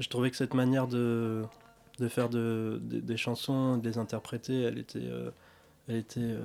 je 0.00 0.08
trouvais 0.08 0.30
que 0.32 0.36
cette 0.36 0.52
manière 0.54 0.88
de, 0.88 1.44
de 2.00 2.08
faire 2.08 2.28
de, 2.28 2.80
de- 2.82 2.98
des 2.98 3.16
chansons, 3.16 3.76
de 3.76 3.88
les 3.88 3.98
interpréter, 3.98 4.62
elle 4.62 4.78
était, 4.78 4.98
euh, 5.04 5.30
elle 5.88 5.96
était, 5.96 6.20
euh, 6.20 6.40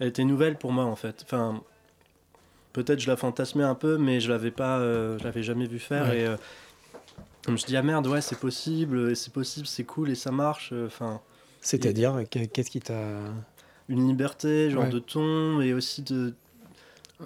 elle 0.00 0.08
était 0.08 0.24
nouvelle 0.24 0.58
pour 0.58 0.72
moi 0.72 0.84
en 0.84 0.96
fait. 0.96 1.22
Enfin, 1.24 1.62
peut-être 2.72 2.98
je 3.00 3.08
la 3.08 3.16
fantasmais 3.16 3.62
un 3.64 3.76
peu, 3.76 3.96
mais 3.96 4.18
je 4.20 4.28
l'avais 4.30 4.50
pas, 4.50 4.80
je 4.80 5.22
l'avais 5.24 5.42
jamais 5.44 5.66
vu 5.66 5.78
faire 5.78 6.08
Ouais. 6.08 6.22
et 6.22 6.36
je 7.46 7.52
me 7.52 7.56
dis 7.56 7.76
ah 7.76 7.82
merde 7.82 8.06
ouais 8.08 8.20
c'est 8.20 8.38
possible, 8.38 9.10
et 9.10 9.14
c'est 9.14 9.32
possible, 9.32 9.66
c'est 9.66 9.84
cool 9.84 10.10
et 10.10 10.14
ça 10.14 10.32
marche. 10.32 10.72
Enfin, 10.86 11.20
C'est-à-dire, 11.60 12.24
que- 12.30 12.44
qu'est-ce 12.46 12.70
qui 12.70 12.80
t'a. 12.80 13.18
une 13.88 14.06
liberté, 14.08 14.70
genre 14.70 14.84
Ouais. 14.84 14.90
de 14.90 14.98
ton 14.98 15.60
et 15.60 15.72
aussi 15.74 16.02
de 16.02 16.34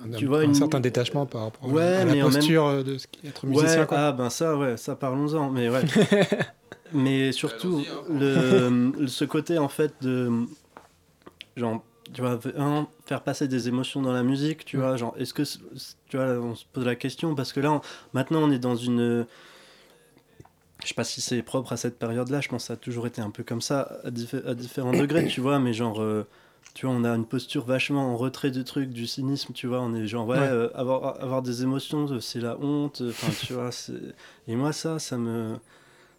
un- 0.04 0.16
Tu 0.16 0.26
vois, 0.26 0.40
un 0.40 0.42
une- 0.42 0.54
certain 0.54 0.80
détachement 0.80 1.26
par 1.26 1.42
rapport 1.42 1.70
Ouais, 1.72 1.82
à 1.82 2.04
la 2.04 2.12
mais 2.12 2.22
en 2.22 2.26
même- 2.26 2.34
posture 2.34 2.84
de 2.84 2.98
ce 2.98 3.06
qu'est 3.06 3.28
être 3.28 3.46
musicien. 3.46 3.80
Ouais, 3.80 3.86
quoi. 3.86 3.98
ah 3.98 4.12
ben 4.12 4.30
ça, 4.30 4.56
ouais, 4.56 4.76
ça 4.76 4.96
parlons-en, 4.96 5.50
mais 5.50 5.68
ouais. 5.68 5.82
mais 6.92 7.32
surtout, 7.32 7.82
le, 8.08 8.92
le- 8.98 9.06
ce 9.06 9.24
côté 9.24 9.58
en 9.58 9.68
fait 9.68 9.92
de. 10.02 10.30
Genre, 11.56 11.82
tu 12.12 12.20
vois, 12.20 12.38
un, 12.58 12.86
faire 13.06 13.22
passer 13.22 13.48
des 13.48 13.66
émotions 13.68 14.02
dans 14.02 14.12
la 14.12 14.22
musique, 14.22 14.64
tu 14.64 14.76
Ouais. 14.76 14.82
vois, 14.84 14.96
genre, 14.96 15.14
est-ce 15.18 15.32
que. 15.34 15.42
Tu 16.08 16.16
vois, 16.16 16.26
on 16.38 16.54
se 16.54 16.64
pose 16.72 16.84
la 16.84 16.94
question, 16.96 17.34
parce 17.34 17.52
que 17.52 17.60
là, 17.60 17.72
on- 17.72 17.80
maintenant, 18.12 18.40
on 18.42 18.50
est 18.50 18.58
dans 18.58 18.76
une. 18.76 19.26
Je 20.82 20.88
sais 20.88 20.94
pas 20.94 21.04
si 21.04 21.20
c'est 21.20 21.42
propre 21.42 21.72
à 21.72 21.76
cette 21.76 21.98
période-là, 21.98 22.40
je 22.40 22.48
pense 22.48 22.62
que 22.64 22.66
ça 22.68 22.72
a 22.74 22.76
toujours 22.76 23.06
été 23.06 23.20
un 23.20 23.30
peu 23.30 23.42
comme 23.42 23.61
ça, 23.62 23.98
à, 24.04 24.11
diffé- 24.11 24.46
à 24.46 24.54
différents 24.54 24.92
degrés, 24.92 25.26
tu 25.26 25.40
vois, 25.40 25.59
mais 25.59 25.72
genre. 25.72 26.00
euh, 26.00 26.26
tu 26.74 26.87
vois, 26.87 26.94
on 26.94 27.05
a 27.05 27.11
une 27.11 27.24
posture 27.26 27.64
vachement 27.64 28.12
en 28.12 28.16
retrait 28.16 28.50
du 28.50 28.62
truc, 28.64 28.90
du 28.90 29.07
cynisme, 29.07 29.52
tu 29.55 29.66
vois, 29.66 29.81
on 29.81 29.94
est 29.94 30.07
genre, 30.07 30.26
ouais, 30.26 30.38
Ouais. 30.38 30.48
euh, 30.48 30.68
avoir, 30.76 31.22
avoir 31.22 31.42
des 31.42 31.62
émotions, 31.62 32.07
euh, 32.11 32.20
c'est 32.20 32.40
la 32.40 32.59
honte, 32.59 33.00
euh, 33.00 33.11
enfin, 33.11 33.33
tu 33.46 33.52
vois. 33.55 33.70
Et 34.46 34.57
moi, 34.57 34.72
ça, 34.72 34.98
ça 34.98 35.16
me, 35.16 35.57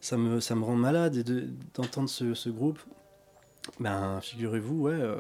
ça 0.02 0.18
me, 0.18 0.40
ça 0.40 0.56
me 0.56 0.64
rend 0.64 0.76
malade, 0.76 1.16
et 1.16 1.24
de- 1.24 1.48
d'entendre 1.76 2.10
ce, 2.10 2.34
ce 2.34 2.50
groupe, 2.50 2.80
ben, 3.80 4.20
figurez-vous, 4.22 4.82
ouais, 4.82 4.94
euh, 5.00 5.18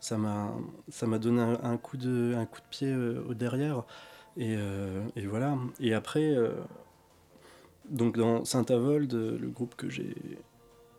ça 0.00 0.16
m'a 0.18 0.52
ça 0.88 1.06
m'a 1.06 1.18
donné 1.18 1.40
un, 1.42 1.58
un 1.62 1.76
coup 1.76 1.96
de, 1.96 2.34
un 2.36 2.46
coup 2.46 2.60
de 2.60 2.66
pied 2.70 2.88
euh, 2.92 3.22
au 3.28 3.34
derrière, 3.34 3.82
et, 4.36 4.56
et 5.16 5.26
voilà. 5.26 5.56
Et 5.80 5.94
après, 5.94 6.34
donc 7.88 8.16
dans 8.16 8.44
Saint-Avold, 8.44 9.12
le 9.12 9.48
groupe 9.48 9.74
que 9.76 9.88
j'ai 9.88 10.14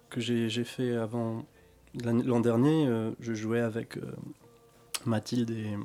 que 0.09 0.21
j'ai 0.21 0.49
j'ai 0.49 0.63
fait 0.63 0.95
avant 0.95 1.45
l'an 2.03 2.39
dernier, 2.39 2.87
euh, 2.87 3.11
je 3.19 3.33
jouais 3.33 3.61
avec 3.61 3.97
euh, 3.97 4.01
Mathilde 5.05 5.51
et, 5.51 5.75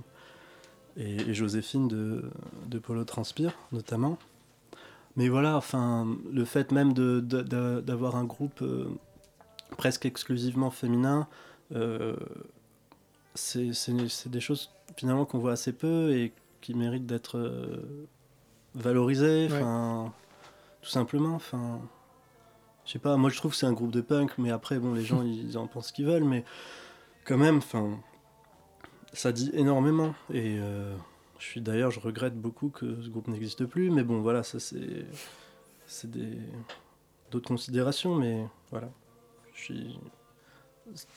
et, 0.96 1.16
et 1.30 1.34
Joséphine 1.34 1.88
de, 1.88 2.24
de 2.66 2.78
Polo 2.78 3.04
Transpire, 3.04 3.52
notamment. 3.72 4.18
Mais 5.16 5.28
voilà, 5.28 5.56
enfin, 5.56 6.06
le 6.32 6.44
fait 6.44 6.72
même 6.72 6.92
de- 6.92 7.20
d'avoir 7.80 8.16
un 8.16 8.24
groupe 8.24 8.62
euh, 8.62 8.86
presque 9.76 10.06
exclusivement 10.06 10.70
féminin, 10.70 11.26
c'est 13.34 13.72
c'est- 13.72 14.08
c'est 14.08 14.28
des 14.28 14.40
choses 14.40 14.70
finalement 14.96 15.24
qu'on 15.24 15.38
voit 15.38 15.52
assez 15.52 15.72
peu 15.72 16.12
et 16.12 16.32
qui 16.60 16.74
méritent 16.74 17.06
d'être 17.06 17.38
valorisées, 18.74 19.48
Ouais. 19.50 19.60
tout 20.82 20.88
simplement. 20.90 21.34
Enfin, 21.34 21.80
je 22.90 22.94
sais 22.94 22.98
pas, 22.98 23.16
moi 23.16 23.30
je 23.30 23.36
trouve 23.36 23.52
que 23.52 23.56
c'est 23.56 23.66
un 23.66 23.72
groupe 23.72 23.92
de 23.92 24.00
punk, 24.00 24.32
mais 24.36 24.50
après, 24.50 24.80
bon, 24.80 24.94
les 24.94 25.04
gens 25.04 25.22
ils 25.22 25.56
en 25.56 25.68
pensent 25.68 25.88
ce 25.88 25.92
qu'ils 25.92 26.06
veulent, 26.06 26.24
mais 26.24 26.44
quand 27.24 27.38
même, 27.38 27.58
enfin, 27.58 28.00
ça 29.12 29.30
dit 29.30 29.48
énormément. 29.54 30.12
Et 30.34 30.58
euh, 30.58 30.92
je 31.38 31.44
suis 31.44 31.60
d'ailleurs, 31.60 31.92
je 31.92 32.00
regrette 32.00 32.34
beaucoup 32.34 32.68
que 32.68 33.00
ce 33.00 33.08
groupe 33.08 33.28
n'existe 33.28 33.64
plus, 33.64 33.90
mais 33.92 34.02
bon, 34.02 34.22
voilà, 34.22 34.42
ça 34.42 34.58
c'est 34.58 35.06
c'est 35.86 36.10
des 36.10 36.36
d'autres 37.30 37.46
considérations, 37.46 38.16
mais 38.16 38.44
voilà. 38.72 38.88
Je 39.54 39.60
suis 39.62 39.98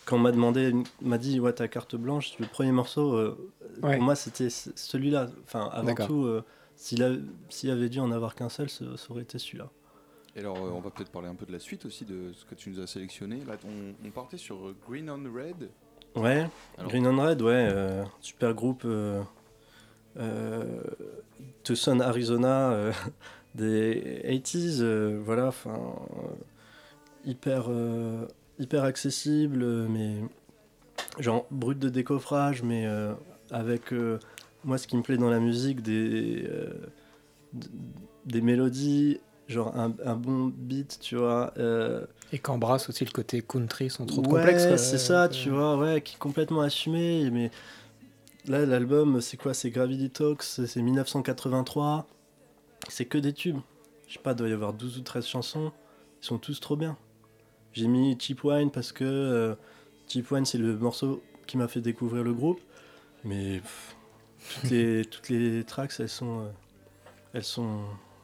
quand 0.05 0.17
on 0.17 0.19
m'a 0.19 0.31
demandé, 0.31 0.71
m'a 1.01 1.17
dit 1.17 1.39
ouais 1.39 1.53
ta 1.53 1.67
carte 1.67 1.95
blanche, 1.95 2.37
le 2.39 2.45
premier 2.45 2.71
morceau, 2.71 3.15
euh, 3.15 3.51
Ouais. 3.81 3.95
pour 3.95 4.03
moi 4.03 4.13
c'était 4.15 4.51
celui-là. 4.51 5.27
Enfin 5.45 5.69
avant 5.73 5.95
tout, 6.05 6.25
euh, 6.25 6.43
s'il 6.75 7.01
a- 7.01 7.17
s'il 7.49 7.71
avait 7.71 7.89
dû 7.89 7.99
en 7.99 8.11
avoir 8.11 8.35
qu'un 8.35 8.49
seul, 8.49 8.69
ça, 8.69 8.85
ça 8.95 9.09
aurait 9.09 9.23
été 9.23 9.39
celui-là. 9.39 9.71
Et 10.35 10.39
alors 10.39 10.57
euh, 10.57 10.71
on 10.73 10.79
va 10.79 10.89
peut-être 10.89 11.11
parler 11.11 11.27
un 11.27 11.35
peu 11.35 11.45
de 11.45 11.51
la 11.51 11.59
suite 11.59 11.85
aussi 11.85 12.05
de 12.05 12.33
ce 12.33 12.43
que 12.45 12.55
tu 12.55 12.69
nous 12.69 12.79
as 12.79 12.87
sélectionné. 12.87 13.37
Là 13.47 13.55
on, 13.65 14.07
on 14.07 14.11
partait 14.11 14.37
sur 14.37 14.67
euh, 14.67 14.75
Green 14.87 15.09
on 15.09 15.23
Red. 15.31 15.69
Ouais, 16.15 16.47
Alors- 16.77 16.89
Green 16.89 17.05
on 17.07 17.21
Red, 17.21 17.41
ouais, 17.41 17.69
euh, 17.71 18.03
super 18.21 18.53
groupe. 18.53 18.83
Euh, 18.85 19.21
euh, 20.17 20.81
Tucson, 21.63 21.99
Arizona, 21.99 22.91
des 23.55 24.21
80s, 24.25 24.79
euh, 24.81 25.19
voilà, 25.23 25.47
enfin, 25.47 25.95
hyper, 27.25 27.67
hyper 28.59 28.83
accessible, 28.83 29.63
mais 29.87 30.17
genre 31.19 31.45
brut 31.51 31.79
de 31.79 31.89
décoffrage, 31.89 32.63
mais 32.63 32.85
avec 33.51 33.91
moi 34.63 34.77
ce 34.77 34.87
qui 34.87 34.97
me 34.97 35.01
plaît 35.03 35.17
dans 35.17 35.29
la 35.29 35.39
musique, 35.39 35.81
des, 35.81 36.47
des 38.25 38.41
mélodies, 38.41 39.19
genre 39.53 39.75
un, 39.77 39.93
un 40.05 40.15
bon 40.15 40.51
beat, 40.55 40.99
tu 40.99 41.15
vois. 41.15 41.53
euh, 41.57 42.05
Et 42.33 42.39
qu'embrasse 42.39 42.89
aussi 42.89 43.05
le 43.05 43.11
côté 43.11 43.41
country 43.41 43.89
sans 43.89 44.05
trop 44.05 44.21
de 44.21 44.27
ouais, 44.27 44.41
complexe. 44.41 44.63
c'est 44.77 44.97
ça, 44.97 45.29
tu 45.29 45.49
vois, 45.49 45.77
ouais, 45.77 46.01
qui 46.01 46.15
est 46.15 46.19
complètement 46.19 46.61
assumé. 46.61 47.29
Mais 47.31 47.51
là, 48.47 48.65
l'album, 48.65 49.21
c'est 49.21 49.37
quoi? 49.37 49.53
C'est 49.53 49.69
Gravity 49.69 50.09
Talks, 50.09 50.43
c'est 50.43 50.67
c'est 50.67 50.81
1983. 50.81 52.05
C'est 52.89 53.05
que 53.05 53.17
des 53.17 53.33
tubes. 53.33 53.59
Je 54.07 54.13
sais 54.13 54.19
pas, 54.19 54.31
il 54.31 54.35
doit 54.37 54.49
y 54.49 54.53
avoir 54.53 54.73
12 54.73 54.97
ou 54.97 55.01
13 55.01 55.25
chansons. 55.25 55.71
Ils 56.21 56.25
sont 56.25 56.37
tous 56.37 56.59
trop 56.59 56.75
bien. 56.75 56.97
J'ai 57.71 57.87
mis 57.87 58.15
Cheap 58.19 58.43
Wine 58.43 58.69
parce 58.71 58.91
que 58.91 59.03
euh, 59.05 59.55
Cheap 60.07 60.29
Wine, 60.31 60.45
c'est 60.45 60.57
le 60.57 60.77
morceau 60.77 61.23
qui 61.47 61.57
m'a 61.57 61.67
fait 61.67 61.81
découvrir 61.81 62.23
le 62.23 62.33
groupe. 62.33 62.59
Mais 63.23 63.59
pff, 63.59 63.95
toutes, 64.61 64.69
les, 64.71 65.05
toutes 65.09 65.29
les 65.29 65.63
tracks, 65.63 65.93
elles 65.99 66.09
sont, 66.09 66.41
euh, 66.41 66.49
elles 67.33 67.43
sont, 67.43 67.79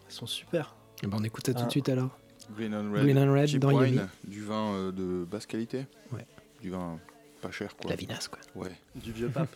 elles 0.05 0.13
sont 0.13 0.27
super. 0.27 0.75
Ben, 1.07 1.17
on 1.19 1.23
écoute 1.23 1.45
ça 1.45 1.53
tout 1.53 1.61
Ah. 1.63 1.65
de 1.65 1.71
suite 1.71 1.89
alors. 1.89 2.17
Green 2.55 2.73
on 2.73 2.91
Red. 2.91 3.03
Green 3.03 3.17
and 3.19 3.31
Red 3.33 3.47
Cheap 3.47 3.59
dans 3.61 3.69
wine, 3.69 3.95
Yomi. 3.95 4.07
du 4.27 4.43
vin 4.43 4.73
euh, 4.73 4.91
de 4.91 5.23
basse 5.25 5.45
qualité. 5.45 5.85
Ouais. 6.11 6.25
Du 6.61 6.69
vin 6.71 6.97
pas 7.41 7.51
cher 7.51 7.75
quoi. 7.77 7.89
La 7.89 7.95
vinasse 7.95 8.27
quoi. 8.27 8.39
Ouais. 8.55 8.71
Du 8.95 9.11
vieux 9.13 9.29
pape. 9.29 9.49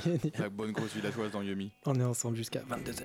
La 0.38 0.48
bonne 0.48 0.72
grosse 0.72 0.94
villageoise 0.94 1.30
dans 1.30 1.42
Yomi. 1.42 1.70
on 1.86 1.94
est 2.00 2.04
ensemble 2.04 2.36
jusqu'à 2.36 2.60
22h. 2.60 3.02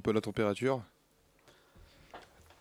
Un 0.00 0.02
peu 0.02 0.12
la 0.12 0.20
température. 0.22 0.82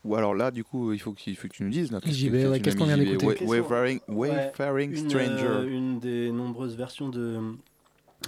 Ou 0.06 0.16
alors 0.16 0.34
là, 0.36 0.52
du 0.52 0.64
coup, 0.64 0.92
il 0.94 1.00
faut, 1.00 1.14
qu'il 1.14 1.36
faut 1.38 1.48
que 1.48 1.54
tu 1.54 1.64
nous 1.64 1.70
dises. 1.70 1.90
JB, 2.06 2.34
ouais, 2.34 2.60
qu'est-ce 2.60 2.76
qu'on 2.76 2.86
vient 2.86 2.98
d'écouter 2.98 3.26
Wa- 3.26 3.34
Qu'est-ce 3.34 3.46
qu'on- 3.46 3.52
Wayfaring, 3.52 4.00
Ouais, 4.10 4.30
Wayfaring 4.30 4.92
une, 4.92 5.10
Stranger. 5.10 5.46
euh, 5.46 5.68
une 5.68 6.00
des 6.00 6.32
nombreuses 6.32 6.76
versions 6.78 7.10
de, 7.10 7.40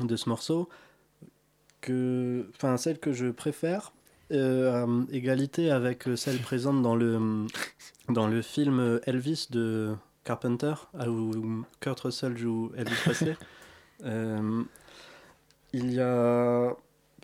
de 0.01 0.15
ce 0.15 0.27
morceau, 0.29 0.67
que, 1.81 2.45
enfin 2.55 2.77
celle 2.77 2.99
que 2.99 3.11
je 3.13 3.27
préfère, 3.27 3.93
euh, 4.31 4.85
à 4.85 4.87
égalité 5.13 5.71
avec 5.71 6.03
celle 6.15 6.39
présente 6.39 6.81
dans 6.81 6.95
le, 6.95 7.45
dans 8.09 8.27
le 8.27 8.41
film 8.41 8.99
Elvis 9.05 9.47
de 9.49 9.93
Carpenter, 10.25 10.73
où 11.07 11.63
Kurt 11.79 11.99
Russell 12.01 12.37
joue 12.37 12.71
Elvis 12.77 12.95
Presley. 13.03 13.35
Euh, 14.03 14.63
il 15.73 15.93
y 15.93 15.99
a 15.99 16.75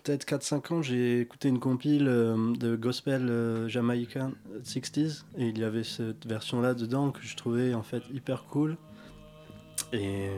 peut-être 0.08 0.24
4-5 0.26 0.72
ans, 0.72 0.82
j'ai 0.82 1.20
écouté 1.20 1.48
une 1.48 1.58
compile 1.58 2.06
euh, 2.08 2.54
de 2.56 2.76
gospel 2.76 3.28
euh, 3.28 3.68
jamaïcain 3.68 4.32
60s 4.64 5.24
et 5.36 5.48
il 5.48 5.58
y 5.58 5.64
avait 5.64 5.84
cette 5.84 6.26
version-là 6.26 6.72
dedans 6.72 7.10
que 7.10 7.20
je 7.22 7.36
trouvais 7.36 7.74
en 7.74 7.82
fait 7.82 8.02
hyper 8.12 8.44
cool. 8.44 8.78
Et, 9.92 10.28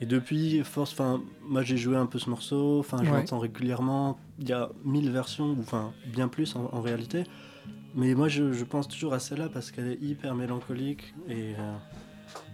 et 0.00 0.06
depuis, 0.06 0.60
force, 0.64 0.92
enfin, 0.92 1.22
moi 1.42 1.62
j'ai 1.62 1.76
joué 1.76 1.96
un 1.96 2.06
peu 2.06 2.18
ce 2.18 2.28
morceau, 2.28 2.80
enfin 2.80 2.98
je 3.04 3.10
Ouais. 3.10 3.18
l'entends 3.18 3.38
régulièrement. 3.38 4.18
Il 4.40 4.48
y 4.48 4.52
a 4.52 4.70
1000 4.84 5.10
versions, 5.12 5.56
enfin 5.60 5.92
bien 6.12 6.26
plus 6.26 6.56
en, 6.56 6.68
en 6.72 6.80
réalité. 6.80 7.22
Mais 7.94 8.14
moi 8.14 8.26
je, 8.28 8.52
je 8.52 8.64
pense 8.64 8.88
toujours 8.88 9.14
à 9.14 9.20
celle-là 9.20 9.48
parce 9.52 9.70
qu'elle 9.70 9.88
est 9.88 10.02
hyper 10.02 10.34
mélancolique 10.34 11.14
et 11.28 11.54
euh, 11.58 11.76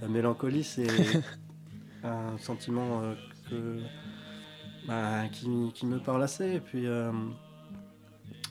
la 0.03 0.09
mélancolie 0.09 0.65
c'est 0.65 0.87
un 2.05 2.37
sentiment 2.39 3.01
euh, 3.03 3.15
que, 3.51 3.79
bah, 4.87 5.29
qui, 5.33 5.49
qui 5.75 5.87
me 5.87 5.99
parle 5.99 6.23
assez. 6.23 6.55
Et 6.55 6.61
puis 6.61 6.87
euh, 6.87 7.11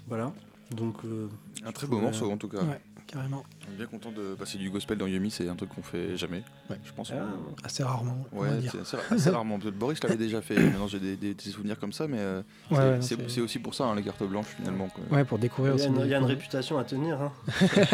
voilà. 0.07 0.31
Donc 0.71 0.95
euh, 1.05 1.29
Un 1.65 1.71
très 1.71 1.87
beau 1.87 1.99
morceau 1.99 2.31
en 2.31 2.37
tout 2.37 2.47
cas. 2.47 2.57
Ouais, 2.61 2.81
carrément. 3.05 3.43
On 3.69 3.73
est 3.73 3.77
bien 3.77 3.85
content 3.85 4.11
de 4.11 4.33
passer 4.33 4.57
du 4.57 4.69
gospel 4.71 4.97
dans 4.97 5.05
Yumi, 5.05 5.29
c'est 5.29 5.47
un 5.47 5.55
truc 5.55 5.69
qu'on 5.69 5.83
fait 5.83 6.17
jamais, 6.17 6.43
Ouais. 6.69 6.77
je 6.83 6.91
pense. 6.93 7.11
Ah, 7.11 7.27
Assez 7.63 7.83
rarement. 7.83 8.17
Ouais, 8.31 8.49
assez, 8.81 8.97
assez 9.11 9.29
rarement. 9.29 9.59
Peut-être 9.59 9.77
Boris 9.77 10.01
l'avait 10.03 10.17
déjà 10.17 10.41
fait. 10.41 10.55
Maintenant, 10.59 10.87
j'ai 10.87 10.99
des, 10.99 11.15
des- 11.15 11.33
des 11.35 11.49
souvenirs 11.51 11.79
comme 11.79 11.93
ça, 11.93 12.07
mais 12.07 12.17
euh, 12.19 12.41
Ouais, 12.71 12.99
c'est- 13.01 13.39
aussi 13.41 13.59
pour 13.59 13.75
ça 13.75 13.85
hein, 13.85 13.95
les 13.95 14.01
cartes 14.03 14.23
blanches 14.23 14.55
finalement. 14.57 14.87
quoi. 14.89 15.03
Ouais, 15.15 15.23
pour 15.25 15.37
découvrir 15.37 15.73
Il 15.75 15.77
y 15.77 15.81
aussi. 15.81 15.85
a 15.85 15.89
une, 15.89 15.97
des- 15.97 16.03
il 16.05 16.09
y 16.09 16.15
a 16.15 16.19
une 16.19 16.25
réputation 16.25 16.77
à 16.79 16.83
tenir. 16.83 17.21
hein. 17.21 17.31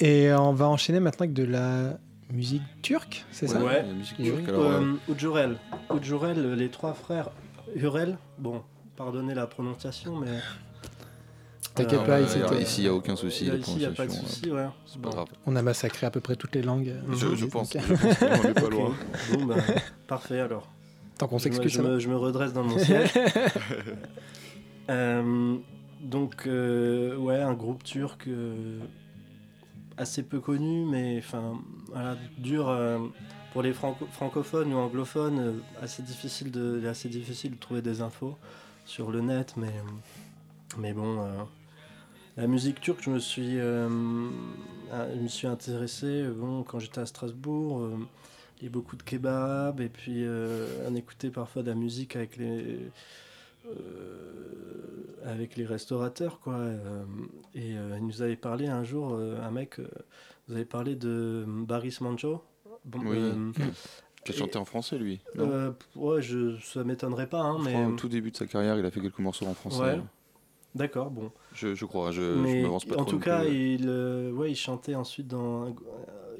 Et 0.00 0.32
on 0.32 0.52
va 0.52 0.66
enchaîner 0.68 1.00
maintenant 1.00 1.24
avec 1.24 1.32
de 1.34 1.44
la 1.44 1.98
musique 2.34 2.62
turque, 2.82 3.24
c'est 3.30 3.46
ça 3.46 3.62
Ouais. 3.62 3.82
la 3.86 3.92
musique 3.92 4.16
turque. 4.16 4.38
oui. 4.42 4.48
Alors, 4.48 4.62
euh, 4.70 4.80
Euh, 4.80 4.94
Oudjourel. 5.12 5.56
Oudjourel, 5.90 6.54
les 6.54 6.68
trois 6.68 6.92
frères 6.94 7.30
Hurel. 7.74 8.18
Bon, 8.38 8.62
pardonnez 8.96 9.34
la 9.34 9.46
prononciation, 9.46 10.16
mais. 10.16 10.28
T'inquiète 11.74 12.00
Euh, 12.00 12.06
pas, 12.06 12.18
euh, 12.20 12.60
ici, 12.60 12.82
il 12.82 12.84
n'y 12.84 12.88
a 12.88 12.94
aucun 12.94 13.16
souci. 13.16 13.46
Là, 13.46 13.56
ici, 13.56 13.72
il 13.72 13.78
n'y 13.78 13.84
a 13.84 13.88
pas 13.90 14.04
de 14.04 14.08
prononciation, 14.10 14.28
souci, 14.28 14.50
ouais. 14.52 14.60
euh, 14.60 14.68
C'est 14.86 15.00
pas 15.00 15.08
Bon. 15.08 15.14
grave. 15.16 15.28
On 15.46 15.56
a 15.56 15.62
massacré 15.62 16.06
à 16.06 16.10
peu 16.10 16.20
près 16.20 16.36
toutes 16.36 16.54
les 16.54 16.62
langues. 16.62 16.94
Mhm. 17.06 17.14
Je, 17.16 17.34
je 17.34 17.46
pense, 17.46 17.74
euh, 17.74 17.80
je 17.80 17.94
pense 17.94 18.18
qu'on 18.18 18.48
n'est 18.48 18.54
pas 18.54 18.68
loin. 18.70 18.94
Bon, 19.32 19.44
bah, 19.46 19.56
parfait 20.06 20.38
alors. 20.40 20.68
Tant 21.18 21.26
qu'on 21.28 21.38
s'excuse, 21.40 21.72
je, 21.72 21.76
ça 21.78 21.82
va. 21.82 21.88
me, 21.90 21.98
je 21.98 22.08
me 22.08 22.16
redresse 22.16 22.52
dans 22.52 22.62
mon 22.64 22.78
siège. 22.78 23.10
Euh, 24.90 25.56
donc, 26.02 26.46
euh, 26.46 27.16
ouais, 27.16 27.40
un 27.40 27.54
groupe 27.54 27.82
turc 27.84 28.26
euh, 28.28 28.78
assez 29.96 30.22
peu 30.22 30.40
connu, 30.40 30.84
mais 30.84 31.18
enfin, 31.18 31.60
dur 32.38 32.68
euh, 32.68 32.98
pour 33.52 33.62
les 33.62 33.72
franco- 33.72 34.06
francophones 34.10 34.72
ou 34.72 34.76
anglophones, 34.76 35.38
euh, 35.38 35.52
assez 35.80 36.02
difficile 36.02 36.50
de, 36.50 36.86
assez 36.86 37.08
difficile 37.08 37.52
de 37.52 37.58
trouver 37.58 37.82
des 37.82 38.00
infos 38.00 38.36
sur 38.84 39.10
le 39.10 39.20
net, 39.20 39.54
mais, 39.56 39.72
mais 40.78 40.92
bon. 40.92 41.20
euh, 41.20 41.42
la 42.36 42.46
musique 42.48 42.80
turque, 42.80 43.02
je 43.02 43.10
me 43.10 43.20
suis, 43.20 43.60
ah, 43.60 45.06
je 45.14 45.20
me 45.20 45.28
suis 45.28 45.46
intéressé 45.46 46.24
bon, 46.24 46.64
quand 46.64 46.80
j'étais 46.80 47.00
à 47.00 47.06
Strasbourg. 47.06 47.88
il 48.58 48.64
y 48.64 48.66
a 48.66 48.70
beaucoup 48.70 48.96
de 48.96 49.04
kebab 49.04 49.80
et 49.80 49.88
puis 49.88 50.24
on 50.84 50.96
écoutait 50.96 51.30
parfois 51.30 51.62
de 51.62 51.68
la 51.68 51.76
musique 51.76 52.16
avec 52.16 52.36
les 52.36 52.90
avec 55.24 55.56
les 55.56 55.64
restaurateurs 55.64 56.38
quoi 56.40 56.54
euh, 56.54 57.04
et 57.54 57.76
euh, 57.76 57.96
il 57.98 58.06
nous 58.06 58.22
avait 58.22 58.36
parlé 58.36 58.66
un 58.66 58.84
jour 58.84 59.14
euh, 59.14 59.40
un 59.40 59.50
mec 59.50 59.78
euh, 59.78 59.88
vous 60.48 60.54
avez 60.54 60.64
parlé 60.66 60.96
de 60.96 61.44
Baris 61.46 61.96
Mancho 62.00 62.42
bon, 62.84 63.00
Oui. 63.00 63.16
euh, 63.18 63.50
Qui 64.24 64.32
a 64.32 64.34
chanté 64.34 64.58
en 64.58 64.64
français, 64.64 64.98
lui. 64.98 65.20
euh, 65.38 65.72
ouais 65.96 66.20
je 66.22 66.58
ça 66.60 66.84
m'étonnerait 66.84 67.28
pas 67.28 67.40
hein, 67.40 67.56
Je 67.58 67.64
mais 67.64 67.72
crois, 67.72 67.86
au 67.88 67.96
tout 67.96 68.08
début 68.08 68.30
de 68.30 68.36
sa 68.36 68.46
carrière, 68.46 68.78
il 68.78 68.84
a 68.84 68.90
fait 68.90 69.00
quelques 69.00 69.18
morceaux 69.18 69.46
en 69.46 69.54
français. 69.54 69.80
Ouais. 69.82 70.00
d'accord 70.74 71.10
bon 71.10 71.30
Je, 71.54 71.74
je 71.74 71.84
crois, 71.84 72.10
je, 72.10 72.20
je 72.20 72.34
mais 72.36 72.62
m'avance 72.62 72.84
pas 72.84 72.96
en 72.96 73.04
trop 73.04 73.10
tout 73.10 73.18
cas, 73.18 73.44
il, 73.44 73.88
euh, 73.88 74.30
ouais, 74.32 74.50
il 74.50 74.56
chantait 74.56 74.94
ensuite 74.94 75.28
dans. 75.28 75.66
euh, 75.66 75.70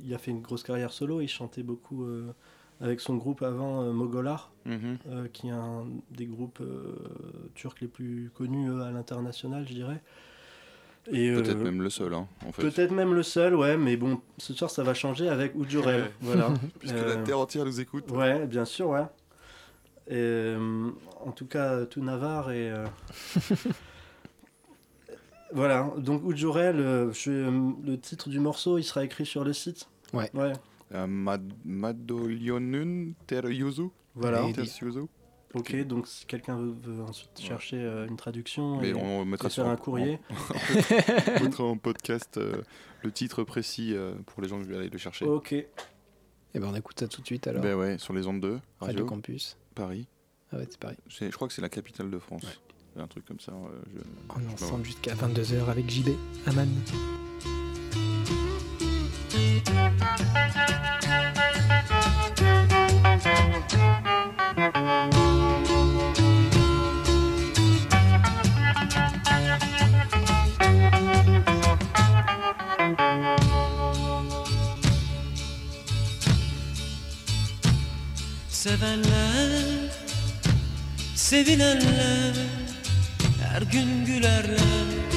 il 0.03 0.13
a 0.15 0.19
fait 0.19 0.31
une 0.33 0.43
grosse 0.43 0.63
carrière 0.63 0.93
solo. 0.93 1.21
Il 1.21 1.29
chantait 1.29 1.63
beaucoup 1.63 2.05
euh, 2.05 2.33
avec 2.81 3.01
son 3.01 3.17
groupe 3.17 3.43
avant, 3.43 3.83
euh, 3.83 3.93
Mogolar, 3.93 4.51
Mhm. 4.67 4.99
euh, 5.09 5.27
qui 5.33 5.49
est 5.49 5.53
un 5.53 5.85
des 6.11 6.27
groupes 6.27 6.61
euh, 6.61 6.97
turcs 7.55 7.77
les 7.81 7.89
plus 7.89 8.31
connus 8.35 8.71
euh, 8.71 8.83
à 8.83 8.91
l'international, 8.91 9.67
je 9.69 9.75
dirais. 9.75 10.03
Euh, 11.13 11.43
Peut-être 11.43 11.63
même 11.63 11.83
le 11.83 11.91
seul, 11.91 12.15
hein, 12.15 12.27
en 12.47 12.53
fait. 12.53 12.63
Peut-être 12.63 12.91
même 12.91 13.13
le 13.15 13.23
seul, 13.23 13.55
ouais, 13.55 13.77
mais 13.77 13.97
bon, 13.99 14.21
ce 14.39 14.55
soir 14.55 14.71
ça 14.71 14.83
va 14.83 14.95
changer 14.95 15.29
avec 15.29 15.55
Oudjorel. 15.55 16.03
Ouais. 16.03 16.11
voilà. 16.23 16.49
Puisque 16.79 16.95
Euh, 16.97 17.17
la 17.17 17.23
terre 17.23 17.39
entière 17.39 17.65
nous 17.67 17.79
écoute. 17.81 18.11
Ouais, 18.11 18.47
bien 18.47 18.65
sûr, 18.65 18.89
ouais. 18.89 19.05
Et, 20.09 20.17
euh, 20.17 20.91
en 21.25 21.33
tout 21.33 21.47
cas, 21.47 21.85
tout 21.87 22.03
Navarre 22.03 22.51
et. 22.53 22.71
euh, 22.71 22.87
voilà, 25.53 25.91
donc 25.99 26.23
euh, 26.25 27.13
euh, 27.29 27.71
le 27.85 27.97
titre 27.99 28.29
du 28.29 28.41
morceau, 28.41 28.79
il 28.79 28.85
sera 28.85 29.05
écrit 29.05 29.27
sur 29.27 29.45
le 29.45 29.53
site. 29.53 29.89
Ouais. 30.13 30.31
Ouais, 30.35 30.53
Euh, 30.93 31.07
Mad- 31.07 31.53
Madolionun 31.65 33.13
Teryuzu 33.27 33.89
voilà. 34.15 34.47
Ok, 35.55 35.77
donc 35.87 36.07
si 36.09 36.27
quelqu'un 36.27 36.57
veut, 36.57 36.75
veut 36.83 37.03
ensuite 37.03 37.31
Ouais. 37.39 37.45
chercher 37.47 37.77
euh, 37.79 38.07
une 38.09 38.17
traduction 38.17 38.81
Mais 38.81 38.91
et, 38.91 38.95
on 38.95 39.25
mettra 39.25 39.47
et 39.47 39.51
faire 39.51 39.65
sur 39.65 39.69
un 39.69 39.77
courrier. 39.77 40.19
On 41.41 41.45
mettra 41.45 41.65
en 41.65 41.77
podcast 41.77 42.37
euh, 42.39 42.63
le 43.03 43.11
titre 43.13 43.45
précis 43.45 43.93
euh, 43.95 44.15
pour 44.27 44.43
les 44.43 44.49
gens 44.49 44.59
qui 44.61 44.67
veulent 44.67 44.79
aller 44.81 44.89
le 44.91 44.99
chercher. 44.99 45.25
Ok. 45.27 45.53
Et 45.53 45.67
ben 46.55 46.69
on 46.69 46.75
écoute 46.77 46.99
ça 47.01 47.09
tout 47.09 47.21
de 47.21 47.27
suite 47.27 47.47
alors. 47.49 47.63
Ben 47.63 47.75
ouais, 47.77 47.99
sur 47.99 48.13
les 48.13 48.27
ondes 48.27 48.41
2, 48.41 48.49
Radio 48.51 48.61
Radio, 48.81 49.07
Campus. 49.07 49.57
Paris. 49.75 50.07
Ah 50.53 50.59
ouais, 50.59 50.67
c'est 50.69 50.79
pareil. 50.79 50.99
C'est- 51.09 51.31
Je 51.31 51.35
crois 51.37 51.49
que 51.49 51.55
c'est 51.55 51.63
la 51.63 51.69
capitale 51.69 52.11
de 52.11 52.19
France. 52.19 52.61
Un 52.97 53.07
truc 53.09 53.25
comme 53.25 53.41
ça. 53.41 53.51
euh, 53.53 53.81
je- 53.93 54.01
On 54.37 54.41
est 54.41 54.45
je- 54.59 54.65
ensemble 54.65 54.85
jusqu'à 54.85 55.15
22h 55.15 55.69
avec 55.69 55.89
JB, 55.91 56.11
Aman. 56.47 56.69
Sevenler, 78.65 79.91
sevilenler 81.15 82.35
her 83.43 83.63
gün 83.63 84.05
gülerler 84.07 85.14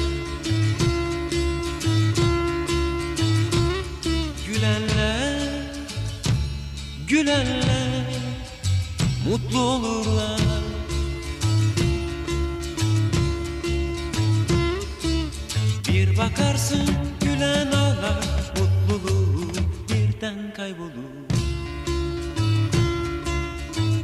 gülenler 7.18 8.04
mutlu 9.28 9.60
olurlar. 9.60 10.40
Bir 15.88 16.18
bakarsın 16.18 16.90
gülen 17.20 17.72
ağlar 17.72 18.52
mutluluğu 18.58 19.52
birden 19.88 20.54
kaybolur. 20.56 21.28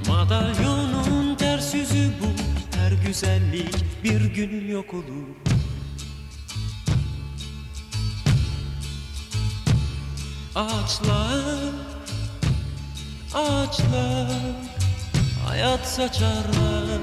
Madalyonun 0.09 1.35
ters 1.35 1.75
yüzü 1.75 2.11
bu 2.21 2.27
Her 2.79 2.93
güzellik 3.07 4.05
bir 4.05 4.35
gün 4.35 4.69
yok 4.69 4.95
olur. 4.95 5.27
Ağaçlar 10.55 11.94
Ağaçlar 13.35 14.29
Hayat 15.47 15.89
saçarlar. 15.89 17.01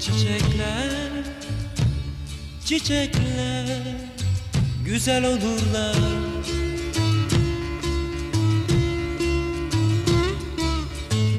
Çiçekler 0.00 0.90
Çiçekler 2.64 3.66
Güzel 4.84 5.24
olurlar. 5.24 5.96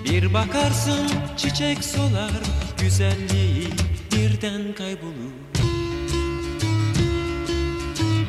Bir 0.05 0.33
bakarsın 0.33 1.09
çiçek 1.37 1.83
solar 1.83 2.31
Güzelliği 2.81 3.67
birden 4.11 4.73
kaybolur 4.75 5.52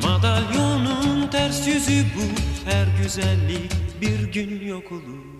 Madalyonun 0.05 1.27
ters 1.31 1.67
yüzü 1.67 2.05
bu. 2.15 2.25
Her 2.69 2.87
güzellik 3.03 3.71
bir 4.01 4.31
gün 4.31 4.67
yok 4.67 4.91
olur 4.91 5.34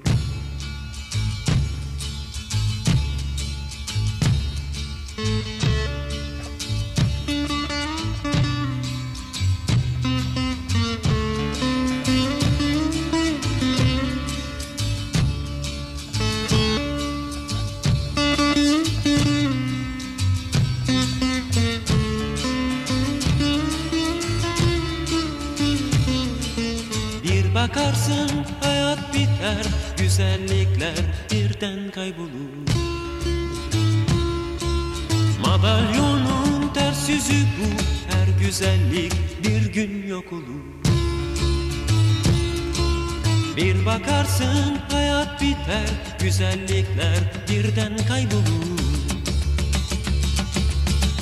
kaybolur. 31.95 32.51
Madalyonun 35.45 36.73
ters 36.73 37.09
yüzü 37.09 37.33
bu 37.33 37.67
Her 38.13 38.45
güzellik 38.45 39.13
bir 39.43 39.73
gün 39.73 40.07
yok 40.07 40.33
olur. 40.33 40.65
Bir 43.57 43.85
bakarsın 43.85 44.77
hayat 44.91 45.41
biter 45.41 45.89
Güzellikler 46.19 47.19
birden 47.49 47.97
kaybolur. 48.07 48.79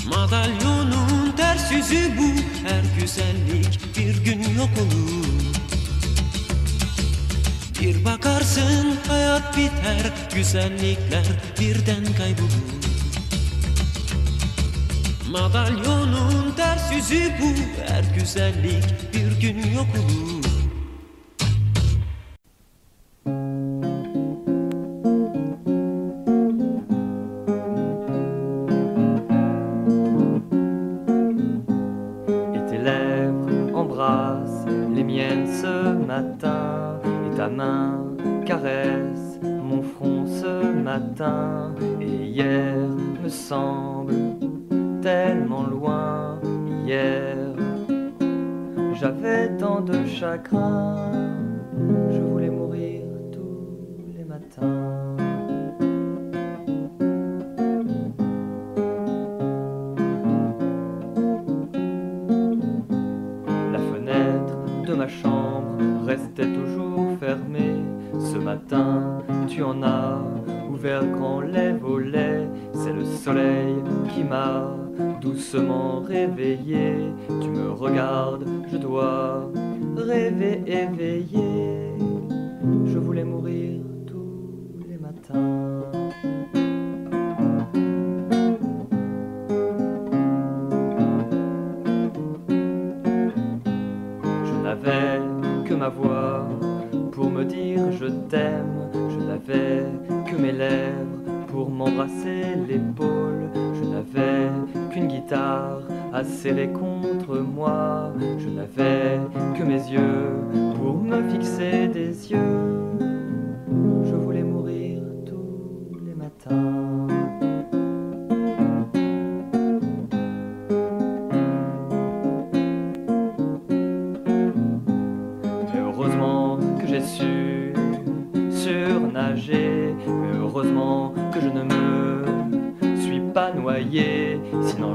Madalyonun 0.10 1.32
ters 1.38 1.72
yüzü 1.72 2.12
bu 2.18 2.30
Her 2.68 3.02
güzellik 3.02 3.80
bir 3.98 4.26
gün 4.26 4.40
yok 4.58 4.70
olur 4.82 5.43
Bir 7.84 8.06
bakarsın 8.06 8.98
hayat 9.08 9.58
biter 9.58 10.12
Güzellikler 10.36 11.26
birden 11.60 12.06
kaybolur. 12.18 12.84
Madalyonun 15.32 16.52
ters 16.58 16.92
yüzü 16.94 17.32
bu 17.42 17.54
Her 17.88 18.04
güzellik 18.20 19.14
bir 19.14 19.42
gün 19.42 19.58
yok 19.58 19.88
olur 20.00 20.43
doucement 75.54 76.02
réveillé. 76.02 76.73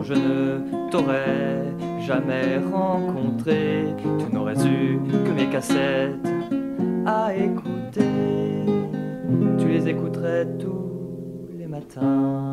Je 0.09 0.14
ne 0.14 0.90
t'aurais 0.90 1.64
jamais 2.00 2.59
rencontré. 2.72 3.84
Tu 4.18 4.34
n'aurais 4.34 4.54
eu 4.66 4.98
que 5.26 5.30
mes 5.32 5.50
cassettes 5.50 6.14
à 7.04 7.34
écouter. 7.34 8.64
Tu 9.59 9.68
les 9.68 9.86
écouterais 9.86 10.46
tous 10.59 11.48
les 11.59 11.66
matins. 11.66 12.47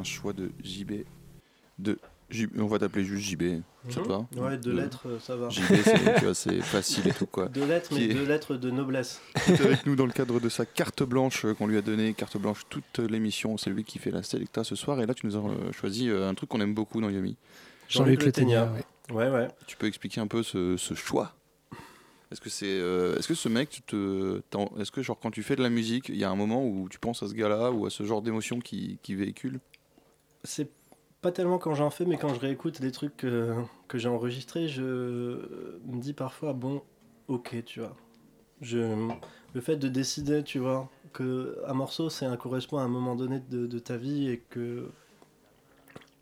Un 0.00 0.04
choix 0.04 0.32
de 0.32 0.50
JB. 0.62 1.04
De 1.78 1.98
JB, 2.30 2.60
on 2.60 2.66
va 2.66 2.78
t'appeler 2.78 3.04
juste 3.04 3.24
JB, 3.24 3.60
ça 3.88 4.00
te 4.02 4.08
va 4.08 4.18
Mhm. 4.36 4.40
Ouais, 4.40 4.56
deux 4.58 4.72
De- 4.72 4.76
lettres, 4.80 5.02
euh, 5.08 5.18
ça 5.18 5.34
va. 5.36 5.48
JB, 5.48 5.62
c'est 6.34 6.60
facile 6.60 7.08
et 7.08 7.12
tout 7.12 7.26
quoi. 7.26 7.46
Deux 7.48 7.66
lettres, 7.66 7.90
mais 7.92 8.04
est- 8.04 8.14
deux 8.14 8.24
lettres 8.26 8.54
de 8.56 8.70
noblesse. 8.70 9.20
Qui 9.44 9.52
est 9.52 9.60
avec 9.62 9.86
nous 9.86 9.96
dans 9.96 10.06
le 10.06 10.12
cadre 10.12 10.38
de 10.40 10.48
sa 10.48 10.64
carte 10.66 11.02
blanche 11.02 11.46
qu'on 11.58 11.66
lui 11.66 11.76
a 11.76 11.82
donnée, 11.82 12.14
carte 12.14 12.36
blanche 12.38 12.60
toute 12.68 12.98
l'émission. 12.98 13.56
C'est 13.56 13.70
lui 13.70 13.82
qui 13.84 13.98
fait 13.98 14.10
la 14.10 14.22
Selecta 14.22 14.62
ce 14.64 14.76
soir. 14.76 15.00
Et 15.00 15.06
là, 15.06 15.14
tu 15.14 15.26
nous 15.26 15.36
as 15.36 15.40
euh, 15.40 15.72
choisi 15.72 16.08
euh, 16.08 16.28
un 16.28 16.34
truc 16.34 16.48
qu'on 16.50 16.60
aime 16.60 16.74
beaucoup 16.74 17.00
dans 17.00 17.08
Yumi. 17.10 17.36
Jean-Luc 17.88 18.22
Le 18.24 18.30
Ténia, 18.32 18.70
ouais. 18.72 18.84
Ouais, 19.14 19.28
ouais. 19.30 19.48
Tu 19.66 19.76
peux 19.76 19.86
expliquer 19.88 20.20
un 20.20 20.28
peu 20.28 20.42
ce, 20.44 20.76
ce 20.76 20.94
choix? 20.94 21.34
Est-ce 22.30 22.40
que 22.40 22.48
c'est, 22.50 22.66
euh, 22.68 23.16
est-ce 23.18 23.26
que 23.26 23.34
ce 23.34 23.48
mec, 23.48 23.70
tu 23.70 23.82
te, 23.82 24.40
est-ce 24.78 24.92
que 24.92 25.02
genre 25.02 25.18
quand 25.18 25.32
tu 25.32 25.42
fais 25.42 25.56
de 25.56 25.62
la 25.64 25.68
musique, 25.70 26.10
il 26.10 26.16
y 26.16 26.22
a 26.22 26.30
un 26.30 26.36
moment 26.36 26.64
où 26.64 26.88
tu 26.88 27.00
penses 27.00 27.24
à 27.24 27.28
ce 27.28 27.34
gars-là 27.34 27.72
ou 27.72 27.86
à 27.86 27.90
ce 27.90 28.04
genre 28.04 28.22
d'émotion 28.22 28.60
qui, 28.60 28.98
qui 29.02 29.16
véhicule? 29.16 29.58
C'est 30.44 30.70
pas 31.20 31.32
tellement 31.32 31.58
quand 31.58 31.74
j'en 31.74 31.90
fais, 31.90 32.04
mais 32.06 32.16
quand 32.16 32.32
je 32.34 32.40
réécoute 32.40 32.80
des 32.80 32.92
trucs 32.92 33.16
que, 33.16 33.54
que 33.88 33.98
j'ai 33.98 34.08
enregistrés, 34.08 34.68
je 34.68 34.82
me 34.82 36.00
dis 36.00 36.14
parfois, 36.14 36.52
bon, 36.52 36.82
ok, 37.28 37.62
tu 37.64 37.80
vois. 37.80 37.96
Je, 38.62 39.08
le 39.54 39.60
fait 39.60 39.76
de 39.76 39.88
décider, 39.88 40.42
tu 40.44 40.58
vois, 40.58 40.88
que 41.12 41.58
un 41.66 41.74
morceau, 41.74 42.10
c'est 42.10 42.26
un 42.26 42.36
correspond 42.36 42.78
à 42.78 42.82
un 42.82 42.88
moment 42.88 43.16
donné 43.16 43.40
de, 43.40 43.78
ta 43.78 43.96
vie 43.96 44.28
et 44.28 44.42
que, 44.50 44.90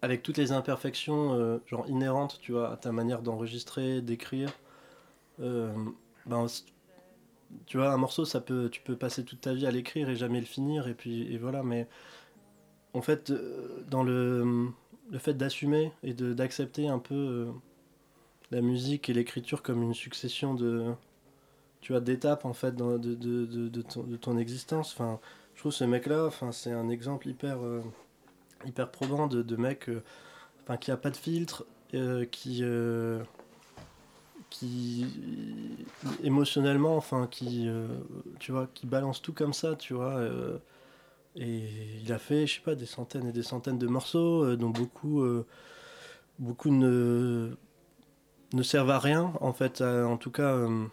avec 0.02 0.22
toutes 0.22 0.38
les 0.38 0.52
imperfections, 0.52 1.34
euh, 1.34 1.58
genre 1.66 1.86
inhérentes, 1.88 2.38
tu 2.40 2.52
vois, 2.52 2.72
à 2.72 2.76
ta 2.76 2.92
manière 2.92 3.22
d'enregistrer, 3.22 4.00
d'écrire, 4.00 4.52
euh, 5.40 5.72
ben, 6.26 6.46
tu 7.66 7.78
vois, 7.78 7.90
un 7.90 7.96
morceau, 7.96 8.24
ça 8.24 8.40
peut, 8.40 8.68
tu 8.70 8.80
peux 8.82 8.96
passer 8.96 9.24
toute 9.24 9.40
ta 9.40 9.54
vie 9.54 9.66
à 9.66 9.70
l'écrire 9.70 10.08
et 10.08 10.16
jamais 10.16 10.40
le 10.40 10.46
finir, 10.46 10.88
et 10.88 10.94
puis 10.94 11.32
et 11.32 11.38
voilà, 11.38 11.62
mais 11.62 11.88
en 12.95 13.03
fait, 13.03 13.30
euh, 13.30 13.84
dans 13.89 14.03
le, 14.03 14.68
le 15.11 15.18
fait 15.18 15.34
d'assumer 15.34 15.93
et 16.03 16.14
d'accepter 16.14 16.89
un 16.89 16.99
peu 16.99 17.14
euh, 17.14 17.47
la 18.51 18.61
musique 18.61 19.09
et 19.09 19.12
l'écriture 19.12 19.62
comme 19.62 19.82
une 19.82 19.95
succession 19.95 20.55
de 20.55 20.93
tu 21.80 21.93
vois 21.93 22.01
d'étapes 22.01 22.45
en 22.45 22.53
fait 22.53 22.74
de, 22.74 22.99
de, 22.99 23.47
de, 23.68 23.82
ton, 23.82 24.03
de 24.03 24.16
ton 24.16 24.36
existence. 24.36 24.93
Enfin 24.93 25.20
je 25.55 25.61
trouve 25.61 25.72
ce 25.72 25.84
mec 25.84 26.07
là 26.07 26.24
enfin 26.24 26.51
c'est 26.53 26.72
un 26.72 26.89
exemple 26.89 27.28
hyper 27.28 27.59
euh, 27.62 27.82
hyper 28.66 28.91
probant 28.91 29.26
de, 29.26 29.57
mec 29.57 29.89
enfin 30.62 30.76
qui 30.76 30.91
a 30.91 30.97
pas 30.97 31.11
de 31.11 31.16
filtre 31.16 31.66
qui 32.32 32.64
qui 34.51 35.07
émotionnellement 36.24 36.97
enfin 36.97 37.28
qui 37.30 37.68
tu 38.41 38.51
vois 38.51 38.68
qui 38.74 38.86
balance 38.86 39.22
tout 39.22 39.32
comme 39.32 39.53
ça 39.53 39.76
tu 39.76 39.95
vois 39.95 40.20
et 41.39 41.62
il 42.03 42.12
a 42.12 42.18
fait, 42.18 42.47
je 42.47 42.57
sais 42.57 42.61
pas, 42.61 42.74
des 42.74 42.86
centaines 42.86 43.26
et 43.28 43.32
des 43.32 43.43
centaines 43.45 43.78
de 43.78 43.86
morceaux, 43.86 44.45
euh, 44.45 44.57
dont 44.57 44.70
beaucoup, 44.70 45.22
euh, 45.22 45.47
beaucoup 46.39 46.70
ne, 46.70 47.51
ne 48.53 48.62
servent 48.62 48.91
à 48.91 48.99
rien, 48.99 49.32
en 49.41 49.53
fait, 49.53 49.80
à- 49.80 50.07
en 50.07 50.16
tout 50.16 50.30
cas, 50.32 50.53
euh, 50.55 50.84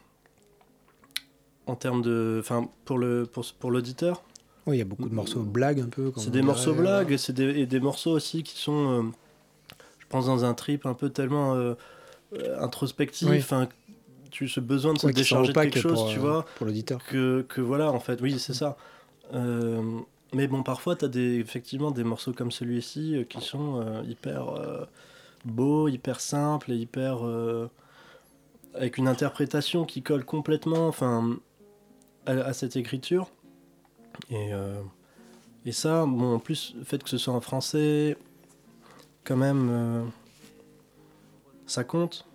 en 1.67 1.75
termes 1.75 2.01
de. 2.01 2.37
Enfin, 2.39 2.69
pour 2.85 2.97
le 2.97 3.25
pour, 3.25 3.45
pour 3.59 3.71
l'auditeur. 3.71 4.23
Oui, 4.67 4.75
il 4.77 4.79
y 4.79 4.81
a 4.81 4.85
beaucoup 4.85 5.09
de 5.09 5.13
morceaux 5.15 5.41
blagues 5.43 5.79
un 5.79 5.89
peu. 5.89 6.11
C'est 6.15 6.31
des 6.31 6.41
morceaux 6.41 6.73
blagues, 6.73 7.11
et 7.11 7.17
c'est 7.17 7.33
des, 7.33 7.59
et 7.59 7.65
des 7.65 7.79
morceaux 7.79 8.11
aussi 8.11 8.41
qui 8.43 8.57
sont, 8.57 9.11
je 9.99 10.05
pense, 10.09 10.25
dans 10.27 10.43
un 10.45 10.53
trip 10.53 10.85
un 10.85 10.93
peu 10.95 11.09
tellement 11.09 11.53
euh, 11.55 11.75
euh, 12.33 12.59
introspectif, 12.63 13.27
Oui. 13.29 13.37
enfin, 13.39 13.67
tu 14.31 14.47
ce 14.47 14.59
besoin 14.59 14.93
de 14.93 14.99
se 14.99 15.07
Ouais, 15.07 15.13
décharger 15.13 15.53
de 15.53 15.59
quelque 15.59 15.79
chose, 15.79 15.99
pour, 16.01 16.09
tu 16.09 16.19
vois 16.19 16.45
Pour 16.55 16.65
l'auditeur. 16.65 16.99
que, 17.07 17.43
que 17.47 17.61
voilà 17.61 17.91
en 17.91 17.99
fait 17.99 18.19
oui 18.21 18.37
c'est 18.39 18.53
ça 18.53 18.75
Euh, 19.33 19.99
mais 20.35 20.47
bon 20.47 20.63
parfois 20.63 20.97
tu 20.97 21.05
as 21.05 21.07
des, 21.07 21.39
effectivement 21.39 21.91
des 21.91 22.03
morceaux 22.03 22.33
comme 22.33 22.51
celui-ci 22.51 23.15
euh, 23.15 23.23
qui 23.23 23.39
sont 23.39 23.79
euh, 23.79 24.03
hyper 24.03 24.49
euh, 24.49 24.85
beaux 25.45 25.87
hyper 25.87 26.19
simples 26.19 26.73
et 26.73 26.75
hyper 26.75 27.19
avec 28.73 28.97
une 28.97 29.07
interprétation 29.07 29.85
qui 29.85 30.01
colle 30.01 30.25
complètement 30.25 30.87
enfin 30.87 31.37
à, 32.25 32.31
à 32.31 32.53
cette 32.53 32.75
écriture. 32.75 33.29
Et, 34.29 34.49
et 35.65 35.71
ça 35.71 36.05
bon 36.05 36.35
en 36.35 36.39
plus 36.39 36.73
le 36.77 36.83
fait 36.83 37.01
que 37.03 37.09
ce 37.09 37.17
soit 37.17 37.33
en 37.33 37.41
français 37.41 38.17
quand 39.23 39.37
même 39.37 40.11
ça 41.67 41.83
compte 41.83 42.27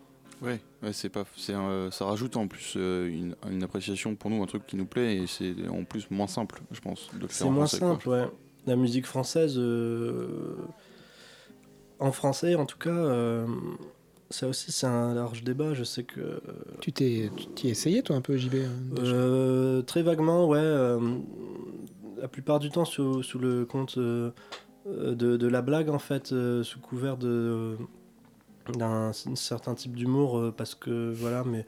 Ouais, 0.42 0.58
ouais, 0.82 0.92
c'est 0.92 1.10
pas, 1.10 1.24
c'est 1.36 1.52
un- 1.52 1.90
ça 1.90 2.06
rajoute 2.06 2.36
en 2.36 2.46
plus 2.48 2.74
euh, 2.76 3.06
une, 3.08 3.36
une 3.50 3.62
appréciation 3.62 4.14
pour 4.14 4.30
nous, 4.30 4.42
un 4.42 4.46
truc 4.46 4.66
qui 4.66 4.76
nous 4.76 4.86
plaît 4.86 5.16
et 5.18 5.26
c'est 5.26 5.54
en 5.68 5.84
plus 5.84 6.10
moins 6.10 6.26
simple, 6.26 6.60
je 6.72 6.80
pense, 6.80 7.08
de 7.14 7.20
le 7.20 7.26
faire 7.26 7.36
C'est 7.36 7.44
moins 7.50 7.66
français, 7.66 7.78
quoi. 7.78 7.88
simple, 7.90 8.08
ouais. 8.08 8.24
La 8.66 8.76
musique 8.76 9.06
française, 9.06 9.54
euh, 9.58 10.56
en 11.98 12.12
français 12.12 12.54
en 12.54 12.66
tout 12.66 12.78
cas, 12.78 12.90
euh, 12.90 13.46
ça 14.30 14.48
aussi 14.48 14.72
c'est 14.72 14.86
un 14.86 15.14
large 15.14 15.42
débat. 15.44 15.74
Je 15.74 15.84
sais 15.84 16.04
que 16.04 16.20
euh, 16.20 16.40
Tu 16.80 16.92
t'es, 16.92 17.30
tu 17.36 17.46
t'y 17.48 17.68
es 17.68 17.70
essayé 17.70 18.02
toi 18.02 18.16
un 18.16 18.20
peu 18.20 18.36
JB 18.36 18.54
hein, 18.54 18.70
déjà? 18.94 19.12
Euh, 19.14 19.82
très 19.82 20.02
vaguement, 20.02 20.46
ouais. 20.48 20.58
euh, 20.58 20.98
la 22.18 22.28
plupart 22.28 22.58
du 22.60 22.70
temps 22.70 22.84
sous, 22.84 23.22
sous 23.22 23.38
le 23.38 23.64
compte 23.64 23.96
euh, 23.98 24.30
euh, 24.86 25.14
de, 25.14 25.36
de 25.36 25.46
la 25.48 25.62
blague 25.62 25.88
en 25.90 25.98
fait, 25.98 26.32
euh, 26.32 26.62
sous 26.62 26.80
couvert 26.80 27.16
de 27.16 27.76
d'un 28.76 29.12
certain 29.12 29.74
type 29.74 29.96
d'humour, 29.96 30.38
euh, 30.38 30.54
parce 30.56 30.74
que 30.74 31.12
voilà, 31.12 31.44
mais 31.44 31.64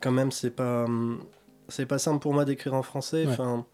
quand 0.00 0.12
même 0.12 0.30
c'est 0.30 0.50
pas 0.50 0.84
hum, 0.84 1.20
c'est 1.68 1.86
pas 1.86 1.98
simple 1.98 2.20
pour 2.20 2.32
moi 2.32 2.44
d'écrire 2.44 2.74
en 2.74 2.82
français, 2.82 3.26
Ouais. 3.26 3.32
enfin 3.32 3.66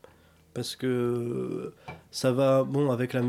parce 0.54 0.76
que 0.76 1.74
ça 2.10 2.32
va 2.32 2.64
bon 2.64 2.90
avec 2.90 3.12
la 3.12 3.22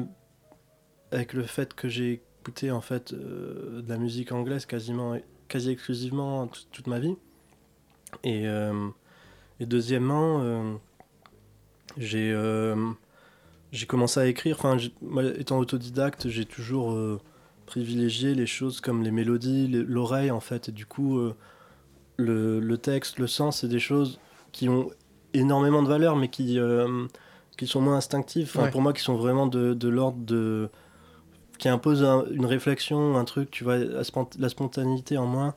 avec 1.12 1.34
le 1.34 1.44
fait 1.44 1.74
que 1.74 1.88
j'ai 1.90 2.24
écouté 2.42 2.72
en 2.72 2.82
fait 2.82 3.14
euh, 3.14 3.82
de 3.82 3.90
la 3.90 3.98
musique 3.98 4.32
anglaise 4.32 4.66
quasiment 4.66 5.18
quasi 5.48 5.72
exclusivement 5.72 6.48
toute- 6.48 6.68
toute 6.72 6.88
ma 6.88 7.00
vie 7.00 7.16
et, 8.24 8.48
euh, 8.48 8.88
et 9.60 9.66
deuxièmement 9.66 10.40
euh, 10.42 10.74
j'ai 11.98 12.32
euh, 12.32 12.76
j'ai 13.72 13.86
commencé 13.88 14.20
à 14.20 14.28
écrire 14.28 14.58
enfin 14.60 14.78
étant 15.38 15.58
autodidacte 15.60 16.30
j'ai 16.30 16.46
toujours 16.46 16.92
privilégié 17.66 18.36
les 18.36 18.46
choses 18.46 18.82
comme 18.82 19.04
les 19.04 19.12
mélodies 19.12 19.68
l'oreille 19.88 20.32
en 20.32 20.40
fait. 20.40 20.70
Et 20.70 20.72
du 20.72 20.86
coup 20.86 21.18
euh, 21.18 21.36
le, 22.18 22.60
le 22.60 22.78
texte 22.78 23.20
le 23.20 23.28
sens 23.28 23.62
c'est 23.62 23.68
des 23.68 23.80
choses 23.80 24.20
qui 24.52 24.70
ont 24.70 24.90
énormément 25.34 25.84
de 25.84 25.90
valeur 25.90 26.16
mais 26.16 26.30
qui 26.30 26.60
euh, 26.60 27.06
qui 27.58 27.68
sont 27.68 27.82
moins 27.82 27.96
instinctives. 27.98 28.48
Enfin, 28.54 28.64
Ouais. 28.66 28.72
pour 28.72 28.82
moi 28.82 28.94
qui 28.94 29.02
sont 29.02 29.16
vraiment 29.16 29.48
de, 29.48 29.74
de 29.74 29.88
l'ordre 29.90 30.20
de 30.20 30.70
qui 31.58 31.70
imposent 31.70 32.04
un- 32.04 32.26
une 32.32 32.46
réflexion 32.46 33.18
un 33.18 33.24
truc 33.26 33.50
tu 33.52 33.64
vois 33.64 33.78
la, 33.78 34.04
spont- 34.04 34.30
la 34.40 34.50
spontanéité 34.50 35.18
en 35.18 35.26
moins. 35.26 35.56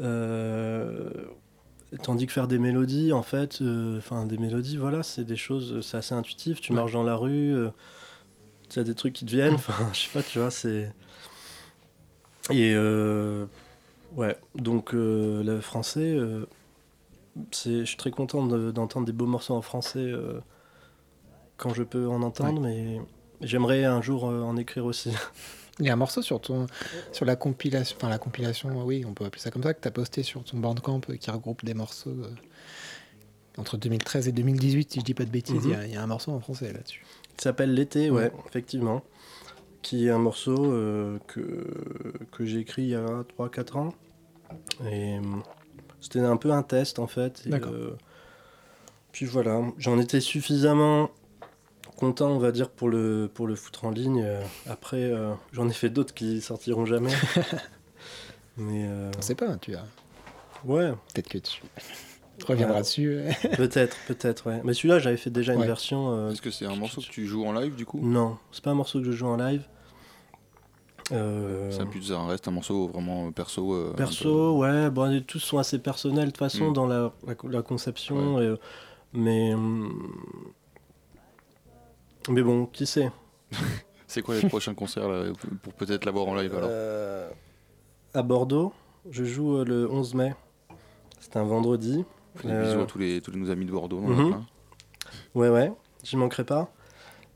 Euh, 0.00 1.10
tandis 2.02 2.26
que 2.26 2.32
faire 2.32 2.48
des 2.48 2.58
mélodies 2.58 3.12
en 3.12 3.22
fait 3.22 3.62
enfin 3.96 4.26
des 4.26 4.38
mélodies 4.38 4.76
voilà 4.76 5.02
c'est 5.02 5.24
des 5.24 5.36
choses 5.36 5.80
c'est 5.82 5.96
assez 5.96 6.14
intuitif. 6.14 6.60
Tu 6.60 6.72
Ouais. 6.72 6.76
marches 6.76 6.92
dans 6.92 7.02
la 7.04 7.16
rue 7.16 7.54
tu 8.68 8.78
as 8.80 8.84
des 8.84 8.94
trucs 8.94 9.12
qui 9.14 9.24
te 9.24 9.30
viennent. 9.30 9.54
Enfin 9.54 9.72
je 9.92 10.00
sais 10.00 10.10
pas 10.12 10.22
tu 10.22 10.38
vois 10.38 10.50
c'est 10.50 10.92
et 12.50 12.72
euh, 12.74 13.46
ouais 14.16 14.36
donc 14.54 14.94
euh, 14.94 15.42
le 15.42 15.60
français 15.60 16.14
euh, 16.16 16.46
c'est 17.50 17.80
je 17.80 17.84
suis 17.84 17.96
très 17.96 18.10
content 18.10 18.46
de- 18.46 18.70
d'entendre 18.70 19.06
des 19.06 19.12
beaux 19.12 19.26
morceaux 19.26 19.54
en 19.54 19.62
français 19.62 20.12
quand 21.56 21.74
je 21.74 21.82
peux 21.82 22.06
en 22.08 22.22
entendre 22.22 22.60
mais 22.60 23.00
j'aimerais 23.40 23.84
un 23.84 24.02
jour 24.02 24.24
en 24.24 24.56
écrire 24.56 24.84
aussi 24.84 25.10
Il 25.78 25.84
y 25.84 25.90
a 25.90 25.92
un 25.92 25.96
morceau 25.96 26.22
sur 26.22 26.40
ton 26.40 26.66
sur 27.12 27.26
la 27.26 27.36
compilation, 27.36 27.96
enfin 27.98 28.08
la 28.08 28.16
compilation, 28.18 28.82
oui, 28.86 29.04
on 29.06 29.12
peut 29.12 29.26
appeler 29.26 29.42
ça 29.42 29.50
comme 29.50 29.62
ça, 29.62 29.74
que 29.74 29.80
tu 29.82 29.86
as 29.88 29.90
posté 29.90 30.22
sur 30.22 30.42
ton 30.42 30.56
Bandcamp 30.58 31.02
qui 31.20 31.30
regroupe 31.30 31.66
des 31.66 31.74
morceaux 31.74 32.08
euh, 32.16 32.30
entre 33.58 33.76
2013 33.76 34.26
et 34.28 34.32
2018, 34.32 34.92
si 34.92 35.00
je 35.00 35.04
dis 35.04 35.12
pas 35.12 35.26
de 35.26 35.30
bêtises. 35.30 35.62
Il 35.66 35.70
y 35.72 35.74
a- 35.74 35.86
il 35.86 35.92
y, 35.92 35.96
a 35.96 36.02
un 36.02 36.06
morceau 36.06 36.32
en 36.32 36.40
français 36.40 36.72
là-dessus. 36.72 37.04
qui 37.36 37.42
s'appelle 37.42 37.74
L'été, 37.74 38.08
ouais, 38.10 38.32
effectivement. 38.48 39.02
Qui 39.86 40.08
est 40.08 40.10
un 40.10 40.18
morceau 40.18 40.72
euh, 40.72 41.18
que, 41.28 41.64
que 42.32 42.44
j'ai 42.44 42.58
écrit 42.58 42.82
il 42.82 42.88
y 42.88 42.94
a 42.96 43.06
3-4 43.38 43.76
ans. 43.78 43.94
Et 44.90 45.16
euh, 45.16 45.20
C'était 46.00 46.18
un 46.18 46.36
peu 46.36 46.50
un 46.50 46.64
test 46.64 46.98
en 46.98 47.06
fait. 47.06 47.44
et, 47.46 47.50
D'accord. 47.50 47.72
euh, 47.72 47.96
puis 49.12 49.26
voilà, 49.26 49.60
j'en 49.78 50.00
étais 50.00 50.18
suffisamment 50.20 51.10
content, 51.96 52.30
on 52.30 52.38
va 52.40 52.50
dire, 52.50 52.68
pour 52.68 52.88
le, 52.88 53.30
pour 53.32 53.46
le 53.46 53.54
foutre 53.54 53.84
en 53.84 53.90
ligne. 53.90 54.26
Après, 54.68 55.04
euh, 55.04 55.32
j'en 55.52 55.68
ai 55.68 55.72
fait 55.72 55.88
d'autres 55.88 56.14
qui 56.14 56.40
sortiront 56.40 56.84
jamais. 56.84 57.12
Mais 58.56 58.86
euh, 58.88 59.12
On 59.16 59.22
sait 59.22 59.36
pas, 59.36 59.54
tu 59.56 59.76
as. 59.76 59.84
ouais, 60.64 60.90
Peut-être 61.14 61.28
que 61.28 61.38
tu 61.38 61.62
reviendras 62.44 62.74
Ouais. 62.76 62.80
dessus. 62.82 63.20
peut-être, 63.56 63.96
peut-être, 64.08 64.48
ouais. 64.50 64.60
Mais 64.64 64.74
celui-là, 64.74 64.98
j'avais 64.98 65.16
fait 65.16 65.30
déjà 65.30 65.54
une 65.54 65.62
version. 65.64 66.10
euh, 66.12 66.30
Est-ce 66.32 66.42
que 66.42 66.50
c'est 66.50 66.66
un 66.66 66.74
morceau 66.74 67.00
que 67.00 67.06
tu 67.06 67.26
joues 67.26 67.46
en 67.46 67.52
live 67.52 67.76
du 67.76 67.86
coup? 67.86 68.00
Non, 68.02 68.36
c'est 68.50 68.64
pas 68.64 68.72
un 68.72 68.74
morceau 68.74 68.98
que 68.98 69.04
je 69.06 69.12
joue 69.12 69.26
en 69.28 69.36
live. 69.36 69.62
Euh, 71.12 71.70
Ça 71.70 71.84
un 72.14 72.26
reste 72.26 72.48
un 72.48 72.50
morceau 72.50 72.88
vraiment 72.88 73.28
euh, 73.28 73.30
perso. 73.30 73.72
euh, 73.74 73.90
peu- 73.90 73.96
Perso, 73.96 74.58
ouais, 74.58 74.90
bon, 74.90 75.22
tous 75.24 75.38
sont 75.38 75.58
assez 75.58 75.78
personnels 75.78 76.26
de 76.26 76.30
toute 76.30 76.38
façon 76.38 76.70
Mm. 76.70 76.72
dans 76.72 76.86
la, 76.86 77.12
la, 77.26 77.34
la 77.48 77.62
conception. 77.62 78.40
et, 78.40 78.46
euh, 78.46 78.56
mais, 79.12 79.54
mais 82.28 82.42
bon, 82.42 82.66
qui 82.66 82.86
sait 82.86 83.10
C'est 84.08 84.22
quoi 84.22 84.34
les 84.40 84.48
prochains 84.48 84.74
concerts 84.74 85.08
là, 85.08 85.24
pour 85.62 85.72
peut-être 85.74 86.04
l'avoir 86.04 86.26
en 86.28 86.34
live 86.34 86.54
alors 86.54 86.68
Euh, 86.72 87.30
À 88.14 88.22
Bordeaux, 88.22 88.72
je 89.10 89.24
joue 89.24 89.64
le 89.64 89.88
11 89.90 90.14
mai. 90.14 90.34
C'est 91.20 91.36
un 91.36 91.44
vendredi. 91.44 92.04
Des 92.44 92.52
bisous 92.52 92.80
à 92.80 92.86
tous 92.86 92.98
les, 92.98 93.20
tous 93.20 93.30
nos 93.32 93.50
amis 93.50 93.64
de 93.64 93.72
Bordeaux. 93.72 94.00
Mhm. 94.00 94.28
plein. 94.30 94.46
Ouais, 95.34 95.48
ouais, 95.50 95.72
j'y 96.04 96.16
manquerai 96.16 96.44
pas. 96.44 96.70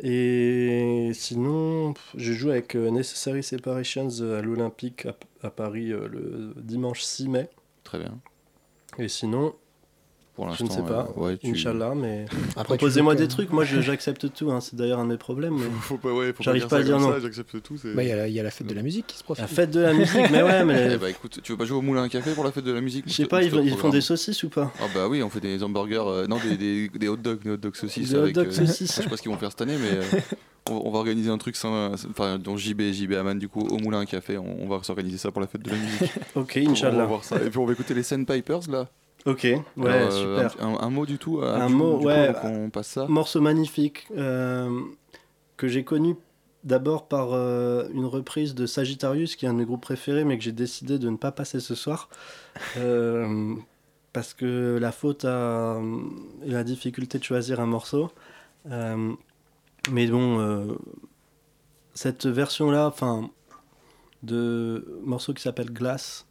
Et 0.03 1.11
sinon, 1.13 1.93
je 2.17 2.33
joue 2.33 2.51
avec 2.51 2.75
euh, 2.75 2.91
Necessary 2.91 3.43
Separations 3.43 4.09
euh, 4.21 4.39
à 4.39 4.43
l'Olympique 4.43 5.05
à, 5.07 5.15
à 5.43 5.51
Paris 5.51 5.93
euh, 5.93 6.09
le 6.09 6.55
dimanche 6.57 7.03
6 7.03 7.29
mai. 7.29 7.51
Très 7.85 7.99
bien. 7.99 8.19
Et 8.99 9.09
sinon, 9.09 9.55
Pour 10.47 10.55
je 10.55 10.65
ne 10.65 10.71
sais 10.71 10.83
pas, 10.83 11.09
euh, 11.17 11.21
ouais, 11.21 11.37
tu... 11.37 11.51
Inch'Allah, 11.51 11.93
mais 11.95 12.25
proposez-moi 12.55 13.15
des 13.15 13.29
trucs. 13.29 13.51
Moi, 13.53 13.65
j'accepte 13.65 14.33
tout. 14.33 14.51
hein, 14.51 14.61
C'est 14.61 14.75
d'ailleurs 14.75 14.99
un 15.01 15.05
de 15.05 15.11
mes 15.11 15.17
problèmes. 15.19 15.55
mais- 15.55 15.65
Faut 15.83 15.99
pas, 15.99 16.13
ouais, 16.13 16.33
faut 16.33 16.43
J'arrive 16.43 16.67
pas 16.67 16.79
à 16.79 16.83
dire 16.83 16.99
non. 16.99 17.13
J'accepte 17.21 17.63
tout. 17.63 17.75
Bah, 17.95 18.03
il 18.03 18.09
y, 18.09 18.13
a 18.13 18.17
la- 18.17 18.29
il 18.29 18.33
y 18.35 18.41
a 18.41 18.43
la 18.43 18.51
fête 18.51 18.67
de 18.67 18.75
la 18.75 18.83
musique 18.83 19.07
qui 19.07 19.19
se 19.19 19.23
profile. 19.25 19.43
La 19.45 19.49
fête 19.49 19.71
de 19.71 19.81
la 19.81 19.93
musique, 19.93 20.31
mais 20.31 20.43
ouais, 20.43 20.65
mais 20.65 20.91
Eh 20.95 20.97
bah 20.97 21.11
écoute, 21.11 21.41
tu 21.43 21.53
veux 21.53 21.59
pas 21.59 21.65
jouer 21.67 21.77
au 21.79 21.83
moulin 21.83 22.05
à 22.05 22.09
café 22.09 22.33
pour 22.33 22.45
la 22.45 22.53
fête 22.53 22.65
de 22.65 22.73
la 22.73 22.81
musique 22.81 23.05
je 23.07 23.13
sais 23.13 23.27
pas, 23.27 23.43
ils, 23.43 23.55
ils 23.55 23.77
font 23.77 23.91
des 23.91 24.01
saucisses 24.01 24.43
ou 24.45 24.49
pas 24.49 24.73
Ah 24.81 24.87
bah 24.95 25.09
oui, 25.09 25.23
on 25.23 25.29
fait 25.31 25.41
des 25.41 25.63
hamburgers, 25.63 26.05
euh, 26.07 26.27
non 26.27 26.39
des, 26.39 26.57
des, 26.57 26.89
des 26.89 27.09
hot 27.09 27.17
dogs, 27.17 27.43
des 27.43 27.51
hot 27.51 27.57
dogs 27.59 27.77
saucisses. 27.77 28.11
Des 28.11 28.17
hot 28.17 28.31
dogs 28.31 28.49
euh, 28.49 28.51
saucisses. 28.51 28.97
Je 28.97 29.03
sais 29.03 29.09
pas 29.09 29.17
ce 29.17 29.23
qu'ils 29.23 29.31
vont 29.31 29.37
faire 29.39 29.51
cette 29.51 29.61
année, 29.61 29.77
mais 29.81 29.99
euh, 29.99 30.21
on, 30.71 30.91
va 30.91 30.99
organiser 30.99 31.31
un 31.31 31.39
truc 31.39 31.57
sans, 31.57 31.93
enfin 32.11 32.39
dont 32.39 32.57
JB, 32.57 32.81
JB 32.93 33.13
Aman 33.15 33.39
du 33.39 33.49
coup 33.49 33.61
au 33.61 33.79
moulin 33.79 34.01
à 34.01 34.07
café. 34.07 34.39
On, 34.39 34.63
on 34.65 34.69
va 34.69 34.83
s'organiser 34.83 35.19
ça 35.19 35.31
pour 35.31 35.41
la 35.41 35.47
fête 35.47 35.63
de 35.63 35.71
la 35.71 35.77
musique. 35.77 36.13
Ok, 36.35 36.59
On 36.61 36.65
va 36.67 36.71
Inch'Allah. 36.71 37.05
voir 37.05 37.25
ça. 37.25 37.37
Et 37.45 37.51
puis 37.51 37.59
on 37.59 37.67
va 37.67 37.73
écouter 37.73 37.95
les 37.95 38.03
Sandpipers 38.03 38.71
là. 38.71 38.89
Ok, 39.27 39.43
ouais, 39.45 39.63
Alors, 39.91 40.13
euh, 40.13 40.49
super. 40.49 40.65
Un, 40.65 40.91
mot 40.91 41.05
du 41.07 41.19
tout. 41.19 41.41
euh, 41.41 41.55
Un 41.55 41.67
du- 41.69 41.75
mot, 41.75 41.99
du 41.99 42.07
ouais. 42.07 42.33
qu'on 42.41 42.71
passe 42.71 42.89
ça. 42.89 43.07
Morceau 43.07 43.41
magnifique 43.41 44.07
euh, 44.17 44.81
que 45.57 45.69
j'ai 45.69 45.85
connu 45.85 46.17
d'abord 46.65 47.07
par 47.09 47.33
euh, 47.33 47.89
une 47.93 48.07
reprise 48.07 48.55
de 48.55 48.67
Sagittarius, 48.67 49.37
qui 49.37 49.45
est 49.47 49.49
un 49.49 49.53
de 49.55 49.59
mes 49.59 49.65
groupes 49.65 49.83
préférés, 49.83 50.25
mais 50.25 50.39
que 50.39 50.45
j'ai 50.45 50.53
décidé 50.53 50.99
de 50.99 51.09
ne 51.11 51.17
pas 51.17 51.33
passer 51.33 51.61
ce 51.61 51.75
soir. 51.75 52.09
Euh, 52.79 53.55
parce 54.13 54.35
que 54.35 54.77
la 54.81 54.91
faute 54.91 55.25
à 55.25 55.81
et 56.45 56.51
la 56.51 56.65
difficulté 56.65 57.19
de 57.19 57.25
choisir 57.25 57.61
un 57.61 57.67
morceau. 57.67 58.11
Euh, 58.71 59.13
mais 59.93 60.07
bon, 60.09 60.41
euh, 60.41 60.65
cette 61.95 62.27
version-là, 62.27 62.87
enfin, 62.89 63.31
de 64.23 64.99
morceau 65.05 65.33
qui 65.33 65.43
s'appelle 65.43 65.71
Glace, 65.73 66.27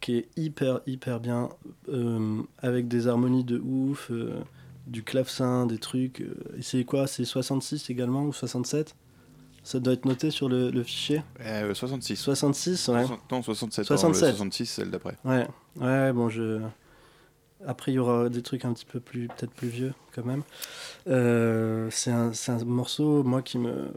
qui 0.00 0.16
est 0.18 0.28
hyper, 0.36 0.80
hyper 0.86 1.20
bien, 1.20 1.48
euh, 1.88 2.42
avec 2.58 2.88
des 2.88 3.06
harmonies 3.08 3.44
de 3.44 3.58
ouf, 3.58 4.10
euh, 4.10 4.40
du 4.86 5.02
clavecin, 5.02 5.66
des 5.66 5.78
trucs. 5.78 6.20
euh, 6.20 6.34
et 6.58 6.62
c'est 6.62 6.84
quoi 6.84 7.06
C'est 7.06 7.24
66 7.24 7.90
également 7.90 8.24
ou 8.24 8.32
67 8.32 8.94
Ça 9.64 9.78
doit 9.80 9.92
être 9.92 10.04
noté 10.04 10.30
sur 10.30 10.48
le, 10.48 10.70
le 10.70 10.82
fichier? 10.82 11.22
Euh, 11.40 11.72
66. 11.74 12.16
66, 12.16 12.88
ouais. 12.88 13.04
Non, 13.30 13.42
67. 13.42 13.84
67. 13.84 13.88
pardon, 13.88 14.08
le 14.08 14.14
66, 14.32 14.66
celle 14.66 14.90
d'après. 14.90 15.16
Ouais, 15.24 15.46
ouais, 15.76 16.12
bon, 16.12 16.28
je. 16.28 16.60
Après, 17.64 17.92
il 17.92 17.94
y 17.94 17.98
aura 18.00 18.28
des 18.28 18.42
trucs 18.42 18.64
un 18.64 18.72
petit 18.72 18.84
peu 18.84 18.98
plus, 18.98 19.28
peut-être 19.28 19.52
plus 19.52 19.68
vieux, 19.68 19.94
quand 20.12 20.24
même. 20.24 20.42
C'est 21.06 22.10
un, 22.10 22.32
c'est 22.32 22.50
un 22.50 22.64
morceau, 22.64 23.22
moi, 23.22 23.40
qui 23.42 23.58
me. 23.58 23.92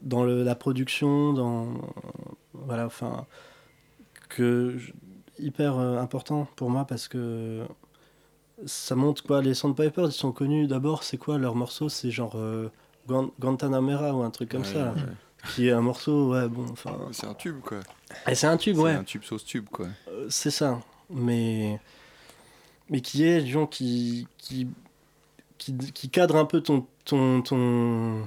Dans 0.00 0.24
le- 0.24 0.42
la 0.44 0.54
production, 0.54 1.32
dans. 1.34 1.68
Voilà, 2.54 2.86
enfin. 2.86 3.26
Hyper 5.38 5.78
euh, 5.78 5.98
important 5.98 6.46
pour 6.56 6.70
moi 6.70 6.84
parce 6.86 7.08
que. 7.08 7.64
Ça 8.66 8.94
montre 8.94 9.24
quoi 9.24 9.42
Les 9.42 9.52
Sandpipers, 9.52 10.06
ils 10.06 10.12
sont 10.12 10.30
connus 10.30 10.68
d'abord, 10.68 11.02
c'est 11.02 11.16
quoi 11.18 11.38
leur 11.38 11.54
morceau? 11.56 11.88
C'est 11.88 12.10
genre. 12.12 12.34
euh, 12.36 12.68
Guan- 13.08 13.30
Guantanamera 13.40 14.14
ou 14.14 14.22
un 14.22 14.30
truc 14.30 14.50
comme 14.50 14.62
Ouais, 14.62 14.72
ça, 14.72 14.92
ouais. 14.92 15.02
qui 15.54 15.68
est 15.68 15.72
un 15.72 15.80
morceau, 15.82 16.32
ouais, 16.32 16.48
bon, 16.48 16.64
enfin. 16.70 16.96
C'est 17.12 17.26
un 17.26 17.34
tube 17.34 17.60
quoi. 17.60 17.80
Et 18.28 18.34
c'est 18.34 18.46
un 18.46 18.56
tube, 18.56 18.78
ouais. 18.78 18.92
un 18.92 19.04
tube 19.04 19.24
sauce 19.24 19.44
tube 19.44 19.66
quoi. 19.70 19.88
Euh, 20.08 20.26
c'est 20.30 20.50
ça. 20.52 20.80
Mais, 21.10 21.80
mais 22.88 23.00
qui 23.02 23.24
est, 23.24 23.42
disons, 23.42 23.66
qui, 23.66 24.26
qui, 24.38 24.68
qui, 25.58 25.76
qui 25.76 26.08
cadre 26.08 26.36
un 26.36 26.46
peu 26.46 26.60
ton, 26.62 26.86
ton, 27.04 27.42
ton, 27.42 28.22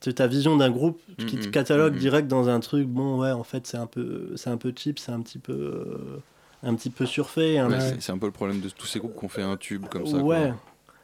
c'est 0.00 0.14
ta 0.14 0.26
vision 0.26 0.56
d'un 0.56 0.70
groupe, 0.70 1.00
qui 1.26 1.36
te 1.38 1.48
catalogue 1.48 1.96
direct 1.96 2.28
dans 2.28 2.48
un 2.48 2.60
truc. 2.60 2.86
Bon, 2.86 3.18
ouais, 3.20 3.32
en 3.32 3.42
fait, 3.44 3.66
c'est 3.66 3.76
un 3.78 3.86
peu, 3.86 4.32
c'est 4.36 4.50
un 4.50 4.56
peu 4.56 4.72
cheap, 4.76 4.98
c'est 4.98 5.12
un 5.12 5.20
petit 5.20 5.38
peu, 5.38 5.52
euh, 5.52 6.18
un 6.62 6.74
petit 6.74 6.90
peu 6.90 7.06
surfait. 7.06 7.60
Ouais, 7.62 7.68
petit- 7.78 8.00
c'est- 8.02 8.12
un 8.12 8.18
peu 8.18 8.26
le 8.26 8.32
problème 8.32 8.60
de 8.60 8.68
tous 8.68 8.86
ces 8.86 8.98
groupes 8.98 9.14
qu'on 9.14 9.28
fait 9.28 9.42
un 9.42 9.56
tube 9.56 9.86
comme 9.86 10.06
ça. 10.06 10.18
ouais. 10.18 10.52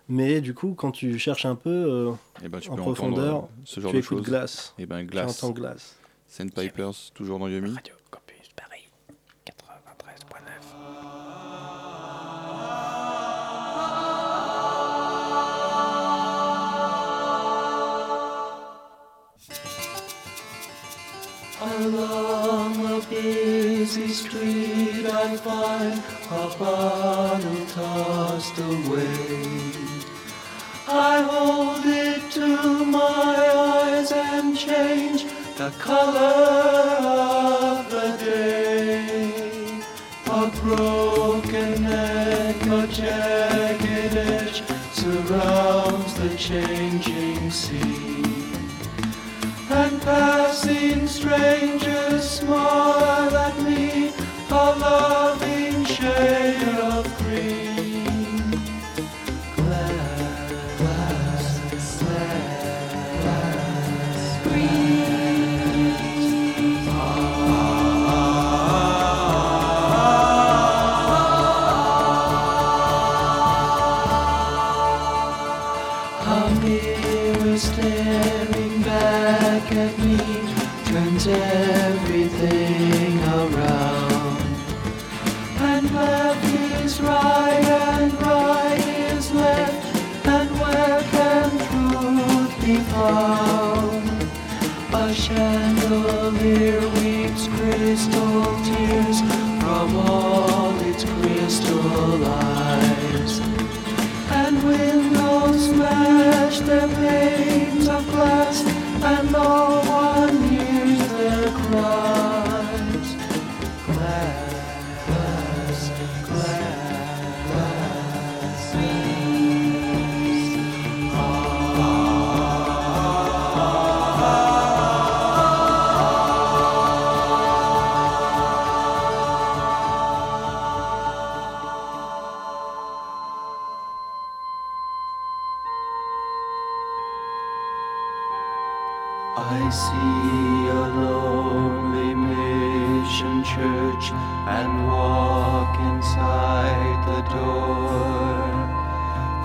Mais 0.09 0.41
du 0.41 0.53
coup, 0.53 0.75
quand 0.77 0.91
tu 0.91 1.19
cherches 1.19 1.47
un 1.47 1.55
peu 1.55 1.71
euh, 1.71 2.11
Et 2.45 2.49
ben 2.49 2.59
tu 2.61 2.69
En 2.71 2.75
peux 2.77 2.83
profondeur, 2.83 3.45
euh, 3.45 3.47
ce 3.65 3.81
genre 3.81 3.93
tu 3.93 3.99
de 3.99 4.03
écoutes 4.03 4.19
choses. 4.19 4.27
glace. 4.27 4.75
Et 4.79 4.85
ben 4.85 4.99
Tu 5.01 5.07
glace. 5.07 5.43
entends 5.43 5.53
glace. 5.55 5.97
Sandpipers, 6.29 6.93
toujours 7.15 7.39
dans 7.39 7.49
Yumi. 7.49 7.71
Radio 7.75 7.95
Along 21.85 22.77
a 22.87 23.01
busy 23.11 24.07
street 24.07 25.05
I 25.05 25.37
find 25.37 26.01
a 26.31 26.57
bottle 26.57 27.67
tossed 27.67 28.57
away. 28.57 29.65
I 30.87 31.23
hold 31.23 31.85
it 31.85 32.31
to 32.39 32.85
my 32.85 33.35
eyes 33.57 34.13
and 34.13 34.57
change 34.57 35.25
the 35.57 35.73
color 35.81 36.21
of 37.19 37.91
the 37.91 38.17
day. 38.31 39.83
A 40.31 40.53
broken 40.63 41.83
neck, 41.83 42.63
a 42.65 42.87
jagged 42.87 44.17
edge 44.17 44.63
surrounds 44.93 46.15
the 46.15 46.33
changing 46.37 47.51
sea 47.51 48.23
and 49.73 50.03
passing 50.03 51.07
strangers 51.09 51.62
more. 52.53 52.82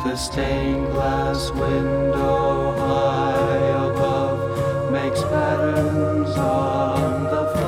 The 0.07 0.15
stained 0.15 0.87
glass 0.93 1.51
window 1.51 2.71
high 2.77 3.67
above 3.87 4.89
makes 4.89 5.21
patterns 5.23 6.29
on 6.37 7.23
the 7.25 7.51
floor. 7.51 7.66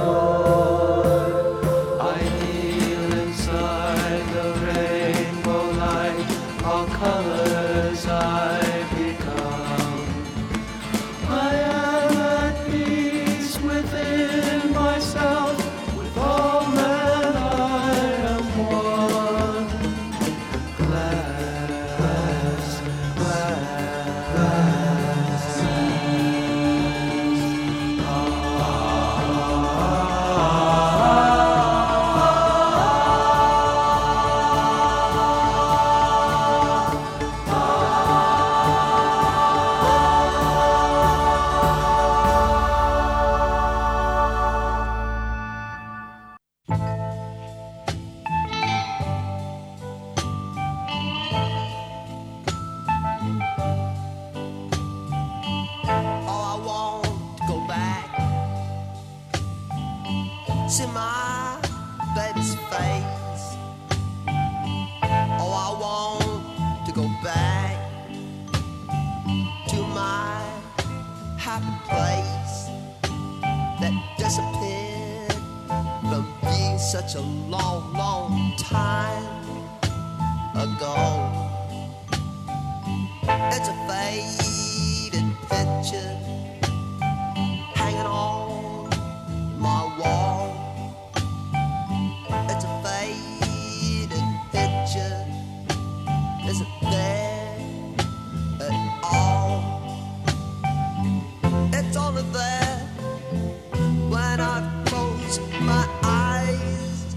my 105.70 105.88
eyes 106.04 107.16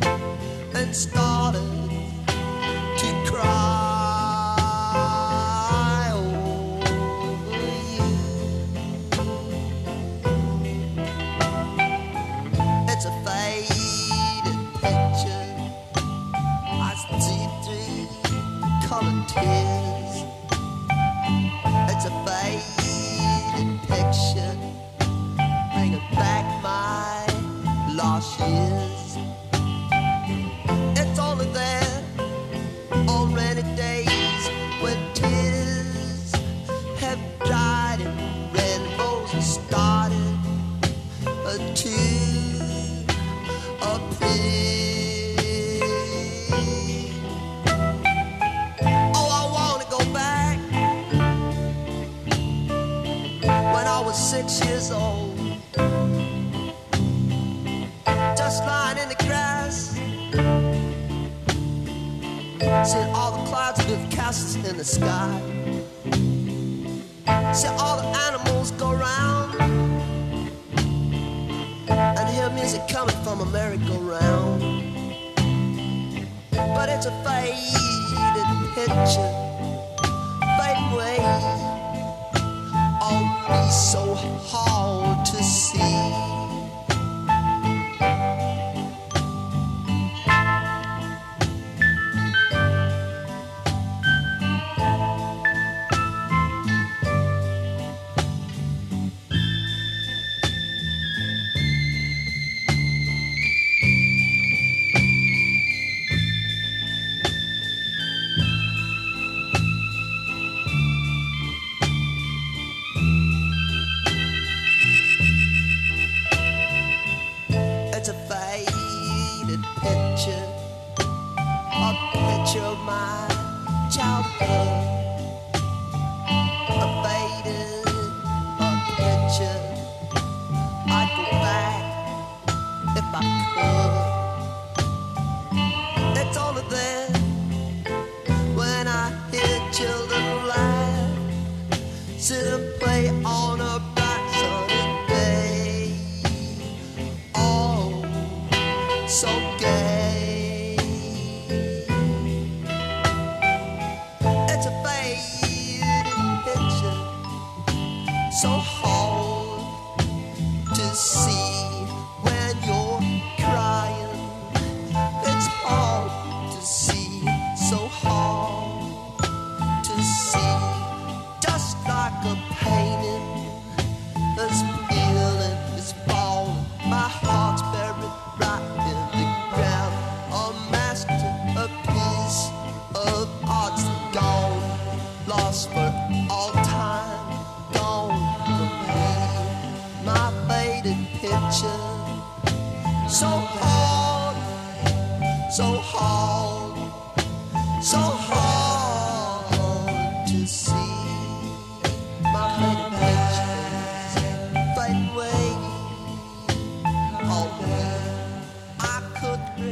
and 0.74 0.94
stars. 0.94 1.31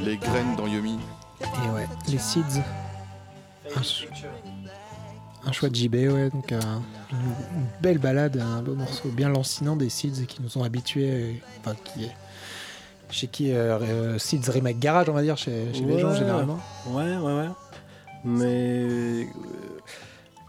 Les 0.00 0.16
graines 0.16 0.56
dans 0.56 0.66
Yomi. 0.66 0.98
Et 1.40 1.68
ouais, 1.70 1.88
les 2.08 2.18
Seeds. 2.18 2.60
Un, 3.76 3.82
ch- 3.82 4.08
un 5.46 5.52
choix 5.52 5.68
de 5.68 5.74
JB, 5.74 5.94
ouais, 5.94 6.30
donc 6.30 6.52
un- 6.52 6.82
une, 7.12 7.16
une 7.18 7.66
belle 7.80 7.98
balade, 7.98 8.36
un 8.38 8.62
beau 8.62 8.74
morceau 8.74 9.08
bien 9.08 9.28
lancinant 9.28 9.76
des 9.76 9.88
Seeds 9.88 10.26
qui 10.26 10.42
nous 10.42 10.58
ont 10.58 10.64
habitués, 10.64 11.10
euh, 11.10 11.32
enfin 11.60 11.76
qui 11.84 12.04
est 12.04 12.12
chez 13.10 13.26
qui 13.26 13.52
euh, 13.52 13.78
euh, 13.80 14.18
Seeds 14.18 14.50
remake 14.50 14.78
garage, 14.78 15.08
on 15.08 15.12
va 15.12 15.22
dire, 15.22 15.36
chez, 15.36 15.72
chez 15.72 15.84
les 15.84 15.98
gens 15.98 16.14
généralement. 16.14 16.58
Ouais, 16.88 17.16
ouais, 17.16 17.32
ouais. 17.38 17.48
Mais. 18.24 18.46
euh, 18.46 19.24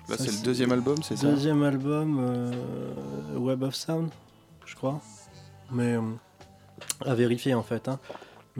Là, 0.09 0.15
c'est 0.17 0.31
le 0.31 0.43
deuxième 0.43 0.71
album, 0.73 0.97
c'est 1.03 1.15
ça? 1.15 1.27
Deuxième 1.27 1.63
album, 1.63 2.17
euh, 2.19 3.37
Web 3.37 3.63
of 3.63 3.75
Sound, 3.75 4.09
je 4.65 4.75
crois. 4.75 4.99
Mais. 5.71 5.95
euh, 5.95 6.01
à 7.05 7.13
vérifier 7.15 7.53
en 7.53 7.63
fait. 7.63 7.87
hein. 7.87 7.99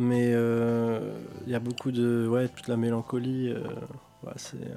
Mais 0.01 0.31
euh, 0.33 0.99
il 1.45 1.51
y 1.51 1.55
a 1.55 1.59
beaucoup 1.59 1.91
de. 1.91 2.27
Ouais, 2.27 2.47
toute 2.47 2.67
la 2.67 2.75
mélancolie. 2.77 3.49
euh, 3.49 3.61
ouais, 4.23 4.33
c'est. 4.35 4.55
euh, 4.57 4.75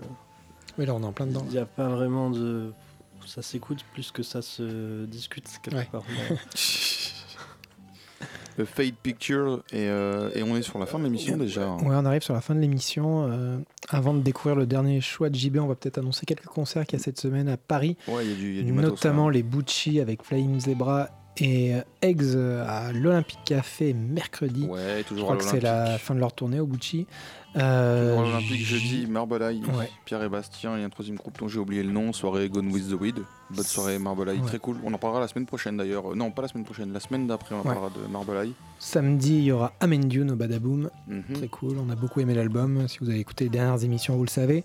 Oui, 0.78 0.84
là 0.86 0.94
on 0.94 1.02
est 1.02 1.06
en 1.06 1.12
plein 1.12 1.26
dedans. 1.26 1.44
Il 1.46 1.52
n'y 1.52 1.58
a 1.58 1.64
pas 1.66 1.88
vraiment 1.88 2.28
de. 2.30 2.72
Ça 3.26 3.40
s'écoute 3.40 3.84
plus 3.94 4.10
que 4.10 4.22
ça 4.22 4.42
se 4.42 5.06
discute 5.06 5.46
quelque 5.62 5.76
Ouais. 5.76 5.88
part. 5.90 6.02
mais- 6.08 6.36
Le 8.56 8.64
Fade 8.64 8.94
Picture, 9.02 9.64
et, 9.72 9.88
euh, 9.88 10.30
et 10.32 10.44
on 10.44 10.54
est 10.56 10.62
sur 10.62 10.78
la 10.78 10.86
fin 10.86 11.00
de 11.00 11.04
l'émission 11.04 11.36
déjà. 11.36 11.66
hein. 11.66 11.78
Ouais, 11.78 11.96
on 11.96 12.04
arrive 12.04 12.22
sur 12.22 12.34
la 12.34 12.40
fin 12.40 12.54
de 12.54 12.60
l'émission. 12.60 13.26
euh, 13.28 13.56
avant 13.88 14.14
de 14.14 14.20
découvrir 14.20 14.54
le 14.54 14.64
dernier 14.64 15.00
choix 15.00 15.28
de 15.28 15.34
JB, 15.34 15.56
on 15.58 15.66
va 15.66 15.74
peut-être 15.74 15.98
annoncer 15.98 16.24
quelques 16.24 16.44
concerts 16.46 16.86
qu'il 16.86 16.96
y 16.96 17.02
a 17.02 17.04
cette 17.04 17.18
semaine 17.18 17.48
à 17.48 17.56
Paris. 17.56 17.96
Ouais, 18.06 18.24
il 18.24 18.30
y 18.30 18.32
a 18.32 18.36
du, 18.36 18.54
y 18.56 18.60
a 18.60 18.62
du 18.62 18.72
matos, 18.72 18.90
notamment 18.92 19.28
là. 19.28 19.34
les 19.34 19.42
Bucci 19.42 19.98
avec 19.98 20.22
Flying 20.22 20.60
Zebra 20.60 21.08
et 21.36 21.74
euh, 21.74 21.80
Eggs 22.02 22.22
euh, 22.34 22.64
à 22.66 22.92
l'Olympique 22.92 23.40
Café 23.44 23.92
mercredi. 23.92 24.66
Ouais, 24.66 24.98
Je 24.98 25.08
toujours 25.08 25.24
crois 25.24 25.36
à 25.36 25.38
que 25.38 25.44
c'est 25.44 25.60
la 25.60 25.98
fin 25.98 26.14
de 26.14 26.20
leur 26.20 26.32
tournée 26.32 26.60
au 26.60 26.66
Bucci. 26.66 27.06
Euh, 27.56 28.40
jeudi, 28.40 29.06
Marble 29.06 29.42
Eye, 29.42 29.62
Ouais. 29.78 29.88
Pierre 30.04 30.22
et 30.22 30.28
Bastien, 30.28 30.72
a 30.72 30.76
un 30.76 30.88
troisième 30.88 31.16
groupe 31.16 31.38
dont 31.38 31.48
j'ai 31.48 31.58
oublié 31.58 31.82
le 31.82 31.92
nom, 31.92 32.12
soirée 32.12 32.48
Gone 32.48 32.70
with 32.72 32.88
the 32.90 33.00
Weed. 33.00 33.20
Bonne 33.50 33.64
soirée 33.64 33.98
Marble 33.98 34.28
Eye, 34.30 34.38
Ouais. 34.40 34.46
très 34.46 34.58
cool. 34.58 34.78
On 34.84 34.92
en 34.92 34.98
parlera 34.98 35.20
la 35.20 35.28
semaine 35.28 35.46
prochaine 35.46 35.76
d'ailleurs. 35.76 36.12
Euh, 36.12 36.14
Non, 36.16 36.30
pas 36.30 36.42
la 36.42 36.48
semaine 36.48 36.64
prochaine, 36.64 36.92
la 36.92 37.00
semaine 37.00 37.26
d'après 37.26 37.54
on 37.54 37.58
en 37.58 37.62
Ouais. 37.62 37.74
parlera 37.74 37.90
de 37.90 38.10
Marble 38.10 38.36
Eye. 38.36 38.52
Samedi, 38.78 39.36
il 39.36 39.44
y 39.44 39.52
aura 39.52 39.72
Amen 39.80 40.08
Dune 40.08 40.32
au 40.32 40.36
Badaboom. 40.36 40.90
Mhm. 41.08 41.22
Très 41.34 41.48
cool. 41.48 41.76
On 41.78 41.90
a 41.90 41.94
beaucoup 41.94 42.20
aimé 42.20 42.34
l'album. 42.34 42.88
Si 42.88 42.98
vous 43.00 43.08
avez 43.10 43.20
écouté 43.20 43.44
les 43.44 43.50
dernières 43.50 43.82
émissions, 43.84 44.16
vous 44.16 44.24
le 44.24 44.30
savez. 44.30 44.64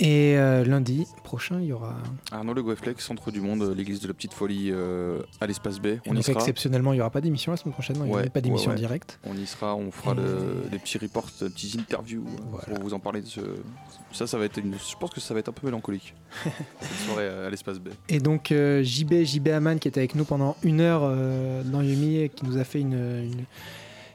Et 0.00 0.36
euh, 0.38 0.64
lundi 0.64 1.06
prochain, 1.24 1.58
il 1.60 1.66
y 1.66 1.72
aura. 1.72 1.96
Arnaud 2.30 2.54
Le 2.54 2.62
Goeffleck, 2.62 3.00
Centre 3.00 3.32
du 3.32 3.40
Monde, 3.40 3.74
l'église 3.76 4.00
de 4.00 4.06
la 4.06 4.14
Petite 4.14 4.32
Folie 4.32 4.70
euh, 4.70 5.22
à 5.40 5.46
l'espace 5.46 5.80
B. 5.80 5.86
Et 5.86 6.00
On 6.06 6.14
y 6.14 6.22
sera. 6.22 6.38
exceptionnellement, 6.38 6.92
il 6.92 6.96
n'y 6.96 7.00
aura 7.00 7.10
pas 7.10 7.20
d'émission 7.20 7.50
la 7.52 7.56
semaine 7.56 7.72
prochaine. 7.72 7.96
Il 8.00 8.04
n'y 8.04 8.10
aura 8.12 8.22
pas 8.24 8.40
d'émission 8.40 8.70
ouais, 8.70 8.76
ouais. 8.76 8.84
en 8.84 8.86
direct. 8.86 9.18
On 9.24 9.34
y 9.36 9.46
sera, 9.46 9.74
on 9.74 9.90
fera 9.90 10.12
Et- 10.12 10.16
le- 10.16 10.70
des 10.70 10.78
petits 10.78 10.98
reports, 10.98 11.26
des 11.40 11.48
petites 11.50 11.80
interviews 11.80 12.17
euh, 12.26 12.40
Voilà. 12.50 12.66
pour 12.66 12.78
vous 12.80 12.94
en 12.94 12.98
parler 13.00 13.20
de 13.20 13.26
ce. 13.26 13.40
Ça, 14.12 14.26
ça 14.26 14.38
va 14.38 14.44
être 14.44 14.56
une. 14.58 14.74
Je 14.74 14.96
pense 14.98 15.10
que 15.10 15.20
ça 15.20 15.34
va 15.34 15.40
être 15.40 15.48
un 15.48 15.52
peu 15.52 15.66
mélancolique. 15.66 16.14
Cette 16.80 17.06
soirée 17.06 17.28
à 17.28 17.50
l'espace 17.50 17.78
B. 17.78 17.88
Et 18.08 18.20
donc 18.20 18.52
euh, 18.52 18.82
JB, 18.82 19.24
JB 19.24 19.48
Aman 19.48 19.78
qui 19.78 19.88
était 19.88 20.00
avec 20.00 20.14
nous 20.14 20.24
pendant 20.24 20.56
une 20.62 20.80
heure 20.80 21.02
euh, 21.04 21.62
dans 21.64 21.82
Yumi 21.82 22.16
et 22.18 22.28
qui 22.28 22.44
nous 22.46 22.56
a 22.58 22.64
fait 22.64 22.80
une, 22.80 22.92
une- 22.94 23.44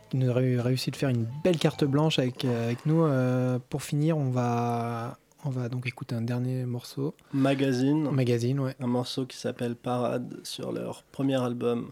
qui 0.10 0.18
nous 0.18 0.30
a 0.30 0.34
ré- 0.34 0.60
réussi 0.60 0.92
de 0.92 0.96
faire 0.96 1.10
une 1.10 1.26
belle 1.44 1.58
carte 1.58 1.84
blanche 1.86 2.20
avec, 2.20 2.46
avec 2.46 2.86
nous. 2.86 3.04
Euh, 3.04 3.58
pour 3.70 3.82
finir, 3.84 4.18
on 4.18 4.30
va, 4.30 5.18
on 5.46 5.50
va 5.50 5.70
donc 5.70 5.88
écouter 5.88 6.14
un 6.16 6.22
dernier 6.22 6.66
morceau. 6.66 7.16
Magazine, 7.34 8.10
Magazine, 8.12 8.60
ouais. 8.60 8.76
un 8.80 8.88
morceau 8.88 9.26
qui 9.26 9.38
s'appelle 9.38 9.76
Parade 9.76 10.40
sur 10.44 10.72
leur 10.72 11.04
premier 11.04 11.42
album 11.42 11.92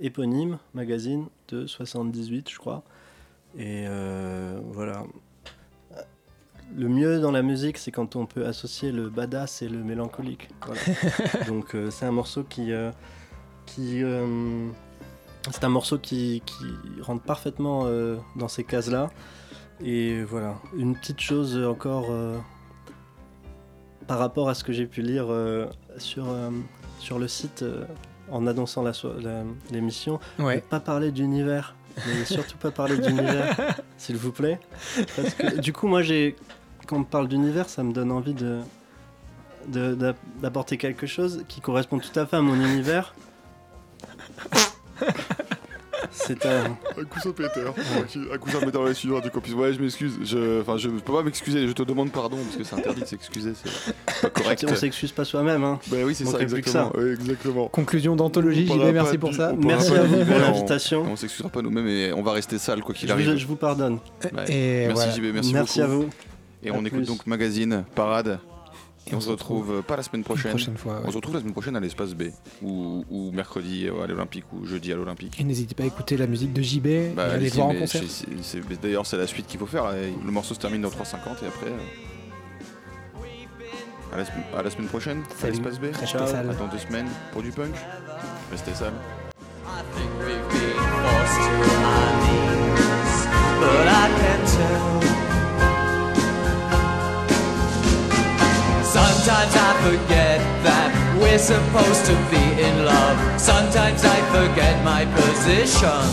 éponyme, 0.00 0.58
Magazine, 0.74 1.26
de 1.48 1.66
78, 1.66 2.48
je 2.50 2.56
crois. 2.58 2.84
Et 3.56 3.84
euh, 3.88 4.60
voilà. 4.72 5.02
Le 6.76 6.88
mieux 6.88 7.18
dans 7.20 7.30
la 7.30 7.42
musique, 7.42 7.78
c'est 7.78 7.90
quand 7.90 8.14
on 8.16 8.26
peut 8.26 8.46
associer 8.46 8.92
le 8.92 9.08
badass 9.08 9.62
et 9.62 9.68
le 9.68 9.78
mélancolique. 9.78 10.48
Voilà. 10.66 10.80
Donc 11.46 11.74
euh, 11.74 11.90
c'est 11.90 12.04
un 12.06 12.12
morceau 12.12 12.44
qui... 12.44 12.72
euh, 12.72 12.90
qui 13.66 14.02
euh, 14.02 14.68
c'est 15.50 15.64
un 15.64 15.68
morceau 15.70 15.98
qui, 15.98 16.42
qui 16.44 16.64
rentre 17.00 17.22
parfaitement 17.22 17.82
euh, 17.86 18.16
dans 18.36 18.48
ces 18.48 18.64
cases-là. 18.64 19.08
Et 19.82 20.22
voilà, 20.24 20.56
une 20.76 20.94
petite 20.96 21.20
chose 21.20 21.56
encore 21.64 22.06
euh, 22.10 22.36
par 24.06 24.18
rapport 24.18 24.48
à 24.48 24.54
ce 24.54 24.64
que 24.64 24.72
j'ai 24.72 24.86
pu 24.86 25.02
lire 25.02 25.26
euh, 25.28 25.66
sur, 25.98 26.28
euh, 26.28 26.50
sur 26.98 27.18
le 27.18 27.28
site 27.28 27.62
euh, 27.62 27.84
en 28.30 28.46
annonçant 28.46 28.82
la 28.82 28.92
la- 29.20 29.44
l'émission. 29.70 30.18
Ouais. 30.38 30.56
Ne 30.56 30.60
pas 30.60 30.80
parler 30.80 31.12
d'univers, 31.12 31.74
mais 32.06 32.24
surtout 32.24 32.56
pas 32.58 32.70
parler 32.70 32.98
d'univers, 32.98 33.56
s'il 33.96 34.16
vous 34.16 34.32
plaît. 34.32 34.58
Parce 35.16 35.34
que 35.34 35.60
du 35.60 35.72
coup, 35.72 35.86
moi, 35.86 36.02
j'ai 36.02 36.36
quand 36.88 36.96
on 36.96 37.00
me 37.00 37.04
parle 37.04 37.28
d'univers, 37.28 37.68
ça 37.68 37.82
me 37.82 37.92
donne 37.92 38.10
envie 38.10 38.34
de 38.34 38.58
de- 39.68 39.94
d'a- 39.94 40.14
d'apporter 40.40 40.78
quelque 40.78 41.06
chose 41.06 41.44
qui 41.48 41.60
correspond 41.60 41.98
tout 41.98 42.18
à 42.18 42.24
fait 42.26 42.36
à 42.36 42.40
mon 42.40 42.54
univers. 42.54 43.14
C'est 46.10 46.46
un... 46.46 46.76
Un 46.98 47.04
cousin 47.04 47.32
Peter. 47.32 47.64
Un 48.32 48.38
cousin 48.38 48.60
Peter 48.60 48.70
dans 48.72 48.84
les 48.84 48.94
studios 48.94 49.20
du 49.20 49.30
copie. 49.30 49.52
Ouais, 49.52 49.72
je 49.72 49.80
m'excuse. 49.80 50.14
Je, 50.22 50.60
enfin, 50.60 50.76
je 50.78 50.88
peux 50.88 51.12
pas 51.12 51.22
m'excuser. 51.22 51.66
Je 51.66 51.72
te 51.72 51.82
demande 51.82 52.10
pardon 52.12 52.36
parce 52.36 52.56
que 52.56 52.64
c'est 52.64 52.76
interdit 52.76 53.00
de 53.02 53.06
s'excuser. 53.06 53.52
C'est 53.54 54.22
pas 54.22 54.30
correct. 54.30 54.64
On 54.68 54.74
s'excuse 54.74 55.12
pas 55.12 55.24
soi-même. 55.24 55.64
Hein. 55.64 55.78
Bah 55.88 55.98
oui, 56.04 56.14
c'est 56.14 56.24
ça, 56.24 56.30
manquerait 56.32 56.46
plus 56.46 56.54
que 56.62 56.68
exactement. 56.68 56.92
ça. 56.94 57.08
Exactement. 57.20 57.68
Conclusion 57.68 58.16
d'anthologie, 58.16 58.66
JB, 58.66 58.92
merci 58.92 59.18
pour 59.18 59.34
ça. 59.34 59.52
Merci 59.58 59.92
à 59.94 60.02
vous 60.04 60.06
pour 60.08 60.16
univers, 60.16 60.36
on- 60.36 60.40
l'invitation. 60.40 61.02
On 61.10 61.16
s'excusera 61.16 61.48
pas 61.50 61.62
nous-mêmes 61.62 61.88
et 61.88 62.12
on 62.12 62.22
va 62.22 62.32
rester 62.32 62.58
sale 62.58 62.80
quoi 62.82 62.94
qu'il 62.94 63.08
Je 63.08 63.12
arrive. 63.12 63.30
vous, 63.32 63.36
je 63.36 63.46
vous 63.46 63.56
pardonne. 63.56 63.98
Ouais. 64.24 64.50
Et 64.52 64.86
Merci 64.86 64.92
voilà. 64.94 65.12
JB, 65.12 65.34
merci, 65.34 65.52
Merci, 65.52 65.80
beaucoup. 65.80 65.92
à 65.92 65.94
vous. 65.96 66.08
Et 66.62 66.70
À 66.70 66.74
on 66.74 66.84
écoute 66.84 67.02
donc 67.04 67.26
Magazine, 67.26 67.84
Parade. 67.94 68.40
Et 69.10 69.14
on 69.14 69.20
se 69.22 69.30
retrouve 69.30 69.76
euh, 69.76 69.80
pas 69.82 69.96
la 69.96 70.02
semaine 70.02 70.22
prochaine. 70.22 70.50
prochaine 70.50 70.76
fois. 70.76 70.96
ouais. 70.96 71.04
On 71.06 71.10
se 71.10 71.16
retrouve 71.16 71.34
la 71.34 71.40
semaine 71.40 71.52
prochaine 71.54 71.74
à 71.76 71.80
l'espace 71.80 72.14
B. 72.14 72.24
Ou, 72.62 73.04
ou 73.10 73.30
mercredi 73.32 73.86
euh, 73.86 74.02
à 74.02 74.06
l'Olympique 74.06 74.44
ou 74.52 74.66
jeudi 74.66 74.92
à 74.92 74.96
l'Olympique. 74.96 75.40
Et 75.40 75.44
n'hésitez 75.44 75.74
pas 75.74 75.84
à 75.84 75.86
écouter 75.86 76.18
la 76.18 76.26
musique 76.26 76.52
de 76.52 76.60
JB 76.60 76.86
et 76.86 77.12
Bah, 77.16 77.28
allez-y, 77.32 77.56
voir 77.56 77.68
en 77.68 77.74
concert. 77.74 78.02
D'ailleurs, 78.82 79.06
c'est 79.06 79.16
la 79.16 79.26
suite 79.26 79.46
qu'il 79.46 79.58
faut 79.58 79.66
faire. 79.66 79.84
Le 79.92 80.30
morceau 80.30 80.52
se 80.52 80.58
termine 80.60 80.82
dans 80.82 80.90
3.50 80.90 81.42
et 81.42 81.46
après. 81.46 81.66
euh, 81.68 81.78
À 84.12 84.16
la, 84.18 84.24
semaine- 84.26 84.44
à 84.58 84.62
la 84.62 84.70
semaine 84.70 84.88
prochaine, 84.88 85.22
à 85.42 85.46
l'espace 85.48 85.78
B. 85.78 85.84
Restez 85.84 86.06
Ciao. 86.06 86.22
À 86.28 86.42
dans 86.42 86.66
deux 86.68 86.78
semaines 86.78 87.08
pour 87.32 87.42
du 87.42 87.50
punk. 87.50 87.74
Restez 88.50 88.74
sales. 88.74 88.92
I 89.64 89.80
think 89.94 90.10
we've 90.20 90.48
been 90.50 90.76
forced 90.76 91.38
to 91.38 91.52
our 91.86 92.10
knees, 92.24 93.26
but 93.60 93.86
I 93.86 94.08
can 94.18 94.44
tell. 94.44 94.97
Forget 99.88 100.40
that 100.68 100.90
we're 101.18 101.38
supposed 101.38 102.04
to 102.04 102.14
be 102.28 102.44
in 102.60 102.84
love. 102.84 103.16
Sometimes 103.40 104.04
I 104.04 104.18
forget 104.36 104.74
my 104.84 105.02
position. 105.16 106.04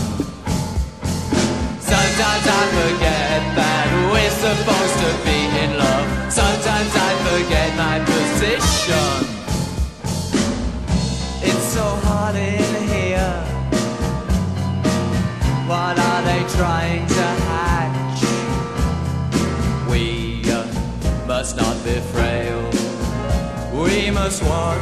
Sometimes 1.92 2.46
I 2.60 2.62
forget 2.80 3.38
that 3.60 3.86
we're 4.12 4.36
supposed 4.46 4.96
to 5.04 5.10
be 5.28 5.40
in 5.62 5.70
love. 5.84 6.06
Sometimes 6.32 6.92
I 7.08 7.10
forget 7.28 7.68
my 7.84 7.96
position. 8.12 9.14
It's 11.48 11.66
so 11.76 11.86
hot 12.08 12.34
in 12.34 12.72
here. 12.94 13.36
What 15.68 15.98
are 16.08 16.22
they 16.30 16.42
trying 16.56 17.06
to 17.18 17.26
hatch? 17.50 18.20
We 19.90 20.04
uh, 20.50 20.64
must 21.26 21.56
not 21.58 21.76
be 21.84 22.00
frail. 22.14 22.75
We 23.76 24.10
must 24.10 24.42
watch. 24.42 24.78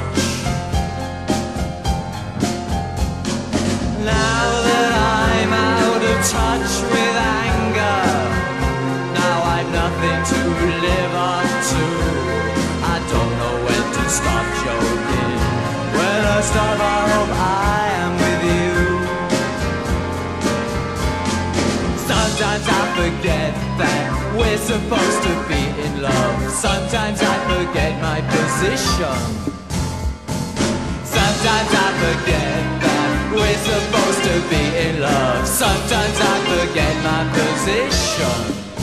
Now 4.07 4.47
that 4.67 4.93
I'm 4.95 5.53
out 5.53 6.03
of 6.13 6.19
touch 6.31 6.73
with 6.93 7.17
anger, 7.43 8.07
now 9.19 9.37
I've 9.55 9.71
nothing 9.75 10.21
to 10.31 10.41
live 10.87 11.15
up 11.35 11.51
to. 11.71 11.85
I 12.95 12.97
don't 13.11 13.33
know 13.41 13.55
when 13.67 13.85
to 13.97 14.05
stop 14.09 14.47
joking. 14.63 15.35
When 15.99 16.21
I 16.37 16.41
start, 16.51 16.79
I 16.79 16.99
hope 17.11 17.35
I 17.35 17.83
am 18.05 18.13
with 18.23 18.43
you. 18.55 18.75
Sometimes 22.07 22.67
I 22.69 22.83
forget 22.95 23.53
that 23.83 24.07
we're 24.39 24.63
supposed 24.71 25.21
to 25.27 25.33
be 25.51 25.74
love. 26.05 26.51
Sometimes 26.51 27.19
I 27.23 27.35
forget 27.51 27.93
my 28.01 28.21
position. 28.35 29.19
Sometimes 31.17 31.71
I 31.87 31.89
forget 32.05 32.61
that 32.85 33.11
we're 33.33 33.61
supposed 33.71 34.23
to 34.29 34.35
be 34.53 34.65
in 34.87 35.01
love. 35.01 35.47
Sometimes 35.47 36.17
I 36.33 36.37
forget 36.53 36.95
my 37.11 37.23
position. 37.39 38.74